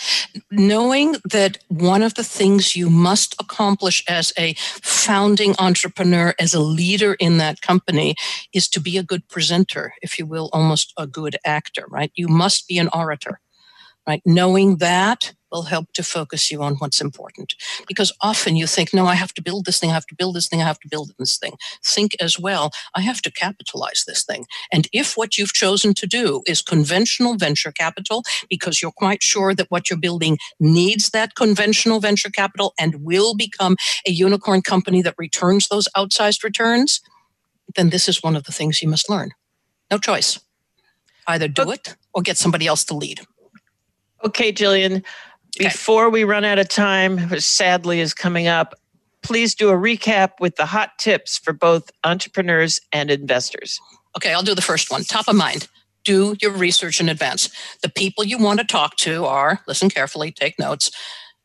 Knowing 0.52 1.16
that 1.32 1.58
one 1.70 2.04
of 2.04 2.14
the 2.14 2.24
things 2.24 2.76
you 2.76 2.90
must 2.90 3.36
accomplish 3.40 4.04
as 4.08 4.32
a 4.38 4.54
founding 4.58 5.56
entrepreneur, 5.58 6.36
as 6.40 6.54
a 6.54 6.60
leader 6.60 7.16
in 7.16 7.40
that 7.40 7.62
company, 7.62 8.16
is 8.54 8.68
to 8.70 8.80
be 8.80 8.98
a 8.98 9.04
good 9.04 9.28
presenter, 9.28 9.94
if 10.02 10.20
you 10.20 10.26
will, 10.28 10.50
almost 10.54 10.94
a 10.98 11.08
good 11.08 11.38
actor, 11.46 11.86
right? 11.90 12.12
You 12.16 12.28
must 12.28 12.68
be 12.68 12.78
an 12.78 12.90
orator 12.94 13.40
right? 14.08 14.22
Knowing 14.26 14.78
that 14.78 15.34
will 15.52 15.64
help 15.64 15.92
to 15.94 16.04
focus 16.04 16.52
you 16.52 16.62
on 16.62 16.76
what's 16.76 17.02
important. 17.02 17.54
Because 17.88 18.12
often 18.22 18.56
you 18.56 18.68
think, 18.68 18.94
no, 18.94 19.06
I 19.06 19.16
have 19.16 19.34
to 19.36 19.42
build 19.42 19.66
this 19.66 19.80
thing, 19.80 19.90
I 19.90 19.94
have 19.94 20.06
to 20.08 20.16
build 20.16 20.36
this 20.36 20.48
thing, 20.48 20.62
I 20.62 20.66
have 20.66 20.80
to 20.80 20.88
build 20.88 21.14
this 21.18 21.38
thing. 21.38 21.54
Think 21.84 22.16
as 22.20 22.40
well, 22.40 22.72
I 22.96 23.02
have 23.02 23.22
to 23.24 23.32
capitalize 23.32 24.04
this 24.08 24.24
thing. 24.24 24.46
And 24.72 24.88
if 24.94 25.16
what 25.16 25.38
you've 25.38 25.54
chosen 25.54 25.94
to 25.96 26.08
do 26.08 26.42
is 26.48 26.62
conventional 26.62 27.36
venture 27.36 27.72
capital, 27.72 28.24
because 28.50 28.82
you're 28.82 28.92
quite 28.92 29.24
sure 29.24 29.54
that 29.54 29.70
what 29.70 29.90
you're 29.90 30.00
building 30.00 30.38
needs 30.60 31.10
that 31.12 31.36
conventional 31.36 32.00
venture 32.00 32.30
capital 32.30 32.74
and 32.80 33.04
will 33.04 33.36
become 33.36 33.76
a 34.06 34.12
unicorn 34.12 34.62
company 34.62 35.02
that 35.02 35.16
returns 35.18 35.68
those 35.68 35.88
outsized 35.96 36.44
returns, 36.44 37.02
then 37.76 37.90
this 37.90 38.08
is 38.08 38.24
one 38.24 38.36
of 38.36 38.44
the 38.44 38.52
things 38.52 38.82
you 38.82 38.90
must 38.90 39.10
learn. 39.10 39.32
No 39.92 39.98
choice. 39.98 40.40
Either 41.28 41.48
do 41.48 41.72
it 41.72 41.96
or 42.14 42.22
get 42.22 42.38
somebody 42.38 42.68
else 42.68 42.84
to 42.86 42.96
lead. 42.96 43.22
Okay, 44.24 44.52
Jillian, 44.52 45.04
okay. 45.60 45.70
before 45.70 46.10
we 46.10 46.24
run 46.24 46.46
out 46.46 46.60
of 46.60 46.70
time, 46.70 47.18
which 47.30 47.44
sadly 47.44 48.00
is 48.00 48.14
coming 48.14 48.48
up, 48.48 48.76
please 49.24 49.56
do 49.56 49.70
a 49.70 49.74
recap 49.74 50.32
with 50.40 50.56
the 50.56 50.66
hot 50.66 50.92
tips 51.00 51.38
for 51.38 51.54
both 51.54 51.90
entrepreneurs 52.04 52.80
and 52.92 53.12
investors. 53.12 53.80
Okay, 54.16 54.34
I'll 54.34 54.44
do 54.44 54.56
the 54.56 54.62
first 54.62 54.92
one. 54.92 55.04
Top 55.04 55.28
of 55.28 55.36
mind. 55.36 55.68
Do 56.06 56.36
your 56.42 56.52
research 56.52 57.02
in 57.02 57.10
advance. 57.10 57.50
The 57.82 57.90
people 57.90 58.24
you 58.24 58.38
want 58.38 58.60
to 58.60 58.66
talk 58.66 58.96
to 58.98 59.26
are, 59.26 59.60
listen 59.68 59.90
carefully, 59.90 60.32
take 60.32 60.58
notes, 60.58 60.90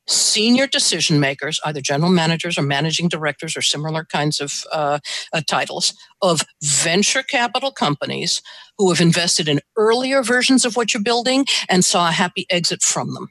senior 0.09 0.67
decision 0.67 1.21
makers, 1.21 1.61
either 1.65 1.81
general 1.81 2.11
managers 2.11 2.59
or 2.59 2.63
managing 2.63 3.09
directors 3.09 3.57
or 3.57 3.63
similar 3.63 4.05
kinds 4.05 4.41
of 4.41 4.65
uh, 4.73 4.99
uh, 5.33 5.43
titles, 5.47 5.95
of 6.21 6.43
venture 6.63 7.23
capital 7.23 7.73
companies 7.73 8.43
who 8.79 8.91
have 8.91 9.01
invested 9.01 9.49
in 9.49 9.61
earlier 9.77 10.23
versions 10.23 10.65
of 10.65 10.77
what 10.77 10.93
you're 10.95 11.03
building 11.03 11.47
and 11.69 11.85
saw 11.85 12.09
a 12.09 12.13
happy 12.13 12.47
exit 12.51 12.83
from 12.83 13.15
them. 13.15 13.29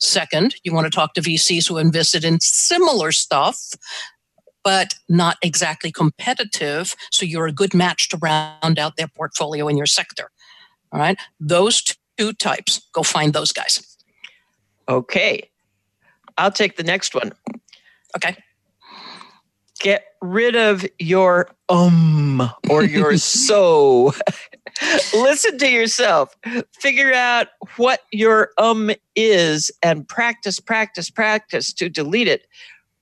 Second, 0.00 0.56
you 0.64 0.72
want 0.72 0.86
to 0.86 0.90
talk 0.90 1.14
to 1.14 1.20
VCs 1.20 1.68
who 1.68 1.78
invested 1.78 2.24
in 2.24 2.40
similar 2.40 3.12
stuff, 3.12 3.72
but 4.62 4.94
not 5.08 5.36
exactly 5.42 5.92
competitive. 5.92 6.94
So 7.10 7.26
you're 7.26 7.46
a 7.46 7.52
good 7.52 7.74
match 7.74 8.08
to 8.10 8.16
round 8.16 8.78
out 8.78 8.96
their 8.96 9.08
portfolio 9.08 9.68
in 9.68 9.76
your 9.76 9.86
sector. 9.86 10.30
All 10.92 11.00
right. 11.00 11.18
Those 11.40 11.82
two 12.16 12.32
types, 12.32 12.80
go 12.92 13.02
find 13.02 13.32
those 13.32 13.52
guys. 13.52 13.96
Okay. 14.88 15.50
I'll 16.38 16.50
take 16.50 16.76
the 16.76 16.82
next 16.82 17.14
one. 17.14 17.32
Okay. 18.16 18.36
Get 19.80 20.04
rid 20.20 20.56
of 20.56 20.86
your 20.98 21.50
um 21.68 22.48
or 22.70 22.84
your 22.84 23.16
so. 23.18 24.14
Listen 25.14 25.58
to 25.58 25.68
yourself. 25.68 26.36
Figure 26.72 27.12
out 27.12 27.48
what 27.76 28.00
your 28.12 28.50
um 28.58 28.90
is 29.16 29.70
and 29.82 30.06
practice, 30.08 30.60
practice, 30.60 31.10
practice 31.10 31.72
to 31.74 31.88
delete 31.88 32.28
it 32.28 32.46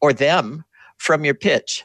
or 0.01 0.13
them 0.13 0.65
from 0.99 1.25
your 1.25 1.35
pitch. 1.35 1.85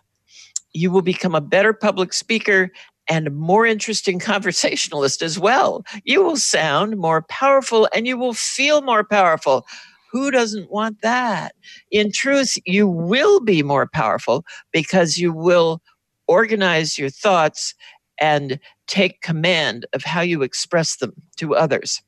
You 0.74 0.92
will 0.92 1.02
become 1.02 1.36
a 1.36 1.42
better 1.42 1.74
public 1.74 2.14
speaker 2.14 2.72
and 3.10 3.36
more 3.36 3.66
interesting 3.66 4.20
conversationalist 4.22 5.22
as 5.22 5.40
well. 5.40 5.86
You 6.04 6.24
will 6.24 6.38
sound 6.38 6.98
more 6.98 7.24
powerful 7.24 7.88
and 7.96 8.08
you 8.08 8.18
will 8.18 8.34
feel 8.34 8.82
more 8.82 9.04
powerful. 9.04 9.66
Who 10.12 10.32
doesn't 10.32 10.72
want 10.72 11.02
that? 11.02 11.54
In 11.92 12.12
truth, 12.12 12.58
you 12.66 12.88
will 12.88 13.40
be 13.42 13.64
more 13.64 13.88
powerful 13.88 14.46
because 14.72 15.18
you 15.18 15.34
will 15.34 15.82
organize 16.28 16.98
your 16.98 17.10
thoughts 17.10 17.74
and 18.20 18.60
take 18.88 19.22
command 19.22 19.86
of 19.94 20.04
how 20.04 20.22
you 20.22 20.42
express 20.42 20.96
them 20.98 21.14
to 21.38 21.56
others. 21.56 22.02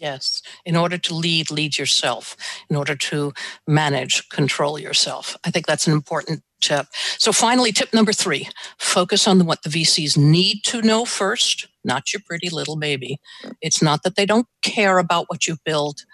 Yes. 0.00 0.42
In 0.64 0.76
order 0.76 0.96
to 0.96 1.14
lead, 1.14 1.50
lead 1.50 1.76
yourself. 1.76 2.36
In 2.70 2.76
order 2.76 2.94
to 2.94 3.32
manage, 3.66 4.28
control 4.28 4.78
yourself. 4.78 5.36
I 5.44 5.50
think 5.50 5.66
that's 5.66 5.86
an 5.86 5.92
important 5.92 6.42
tip. 6.60 6.86
So, 7.18 7.32
finally, 7.32 7.72
tip 7.72 7.92
number 7.92 8.12
three 8.12 8.48
focus 8.78 9.26
on 9.26 9.44
what 9.46 9.62
the 9.62 9.68
VCs 9.68 10.16
need 10.16 10.62
to 10.64 10.82
know 10.82 11.04
first, 11.04 11.66
not 11.84 12.12
your 12.12 12.22
pretty 12.26 12.48
little 12.48 12.76
baby. 12.76 13.18
It's 13.60 13.82
not 13.82 14.02
that 14.04 14.16
they 14.16 14.26
don't 14.26 14.46
care 14.62 14.98
about 14.98 15.26
what 15.28 15.48
you 15.48 15.56
build, 15.64 16.04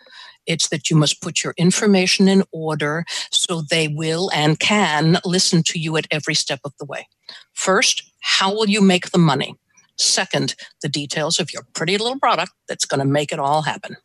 it's 0.46 0.68
that 0.68 0.90
you 0.90 0.96
must 0.96 1.22
put 1.22 1.42
your 1.42 1.54
information 1.56 2.28
in 2.28 2.42
order 2.52 3.04
so 3.30 3.62
they 3.62 3.88
will 3.88 4.30
and 4.34 4.58
can 4.58 5.18
listen 5.24 5.62
to 5.64 5.78
you 5.78 5.96
at 5.96 6.06
every 6.10 6.34
step 6.34 6.60
of 6.64 6.72
the 6.78 6.84
way. 6.84 7.06
First, 7.52 8.02
how 8.20 8.52
will 8.52 8.68
you 8.68 8.80
make 8.80 9.10
the 9.10 9.18
money? 9.18 9.56
Second, 9.96 10.54
the 10.82 10.88
details 10.88 11.38
of 11.38 11.52
your 11.52 11.62
pretty 11.74 11.96
little 11.98 12.18
product 12.18 12.52
that's 12.68 12.84
going 12.84 13.00
to 13.00 13.06
make 13.06 13.32
it 13.32 13.38
all 13.38 13.62
happen. 13.62 13.96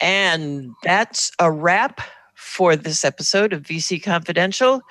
And 0.00 0.74
that's 0.82 1.30
a 1.38 1.50
wrap 1.50 2.00
for 2.34 2.76
this 2.76 3.04
episode 3.04 3.52
of 3.52 3.62
VC 3.62 4.02
Confidential. 4.02 4.82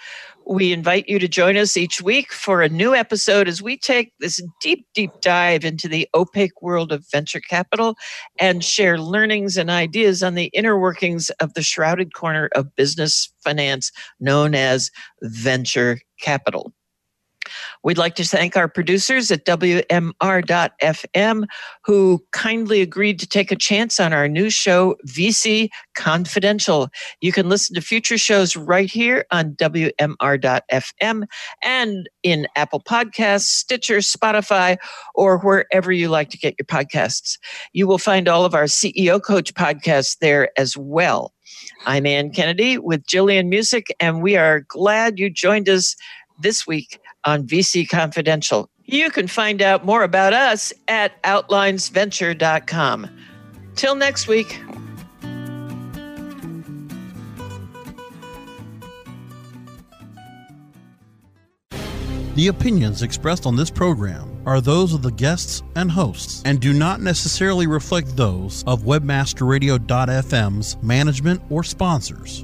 We 0.45 0.73
invite 0.73 1.07
you 1.07 1.19
to 1.19 1.27
join 1.27 1.55
us 1.55 1.77
each 1.77 2.01
week 2.01 2.33
for 2.33 2.61
a 2.61 2.69
new 2.69 2.93
episode 2.93 3.47
as 3.47 3.61
we 3.61 3.77
take 3.77 4.11
this 4.19 4.41
deep, 4.59 4.85
deep 4.93 5.11
dive 5.21 5.63
into 5.63 5.87
the 5.87 6.07
opaque 6.13 6.61
world 6.61 6.91
of 6.91 7.05
venture 7.11 7.39
capital 7.39 7.95
and 8.39 8.63
share 8.63 8.97
learnings 8.97 9.55
and 9.55 9.69
ideas 9.69 10.21
on 10.21 10.33
the 10.33 10.49
inner 10.53 10.77
workings 10.77 11.29
of 11.39 11.53
the 11.53 11.61
shrouded 11.61 12.13
corner 12.13 12.49
of 12.55 12.75
business 12.75 13.31
finance 13.41 13.91
known 14.19 14.53
as 14.53 14.89
venture 15.21 15.99
capital. 16.19 16.73
We'd 17.83 17.97
like 17.97 18.15
to 18.15 18.23
thank 18.23 18.55
our 18.55 18.67
producers 18.67 19.31
at 19.31 19.45
WMR.FM 19.45 21.45
who 21.83 22.23
kindly 22.31 22.81
agreed 22.81 23.19
to 23.19 23.27
take 23.27 23.51
a 23.51 23.55
chance 23.55 23.99
on 23.99 24.13
our 24.13 24.27
new 24.27 24.49
show, 24.49 24.95
VC 25.07 25.69
Confidential. 25.95 26.89
You 27.21 27.31
can 27.31 27.49
listen 27.49 27.75
to 27.75 27.81
future 27.81 28.17
shows 28.17 28.55
right 28.55 28.89
here 28.89 29.25
on 29.31 29.55
WMR.FM 29.55 31.23
and 31.63 32.09
in 32.23 32.47
Apple 32.55 32.81
Podcasts, 32.81 33.47
Stitcher, 33.47 33.97
Spotify, 33.97 34.77
or 35.13 35.39
wherever 35.39 35.91
you 35.91 36.09
like 36.09 36.29
to 36.29 36.37
get 36.37 36.55
your 36.57 36.65
podcasts. 36.65 37.37
You 37.73 37.87
will 37.87 37.97
find 37.97 38.27
all 38.27 38.45
of 38.45 38.55
our 38.55 38.65
CEO 38.65 39.21
Coach 39.21 39.53
podcasts 39.53 40.17
there 40.19 40.49
as 40.57 40.77
well. 40.77 41.33
I'm 41.85 42.05
Ann 42.05 42.31
Kennedy 42.31 42.77
with 42.77 43.05
Jillian 43.05 43.53
Muessig, 43.53 43.87
and 43.99 44.21
we 44.21 44.37
are 44.37 44.61
glad 44.61 45.19
you 45.19 45.29
joined 45.29 45.69
us 45.69 45.95
this 46.39 46.65
week 46.65 46.99
on 47.25 47.47
VC 47.47 47.87
Confidential. 47.87 48.69
You 48.85 49.09
can 49.09 49.27
find 49.27 49.61
out 49.61 49.85
more 49.85 50.03
about 50.03 50.33
us 50.33 50.73
at 50.87 51.21
outlinesventure.com. 51.23 53.09
Till 53.75 53.95
next 53.95 54.27
week. 54.27 54.59
The 62.35 62.47
opinions 62.47 63.03
expressed 63.03 63.45
on 63.45 63.55
this 63.55 63.69
program 63.69 64.33
are 64.45 64.59
those 64.59 64.93
of 64.93 65.03
the 65.03 65.11
guests 65.11 65.61
and 65.75 65.91
hosts 65.91 66.41
and 66.45 66.59
do 66.59 66.73
not 66.73 66.99
necessarily 66.99 67.67
reflect 67.67 68.17
those 68.17 68.63
of 68.65 68.81
webmasterradio.fm's 68.83 70.77
management 70.81 71.41
or 71.49 71.63
sponsors. 71.63 72.43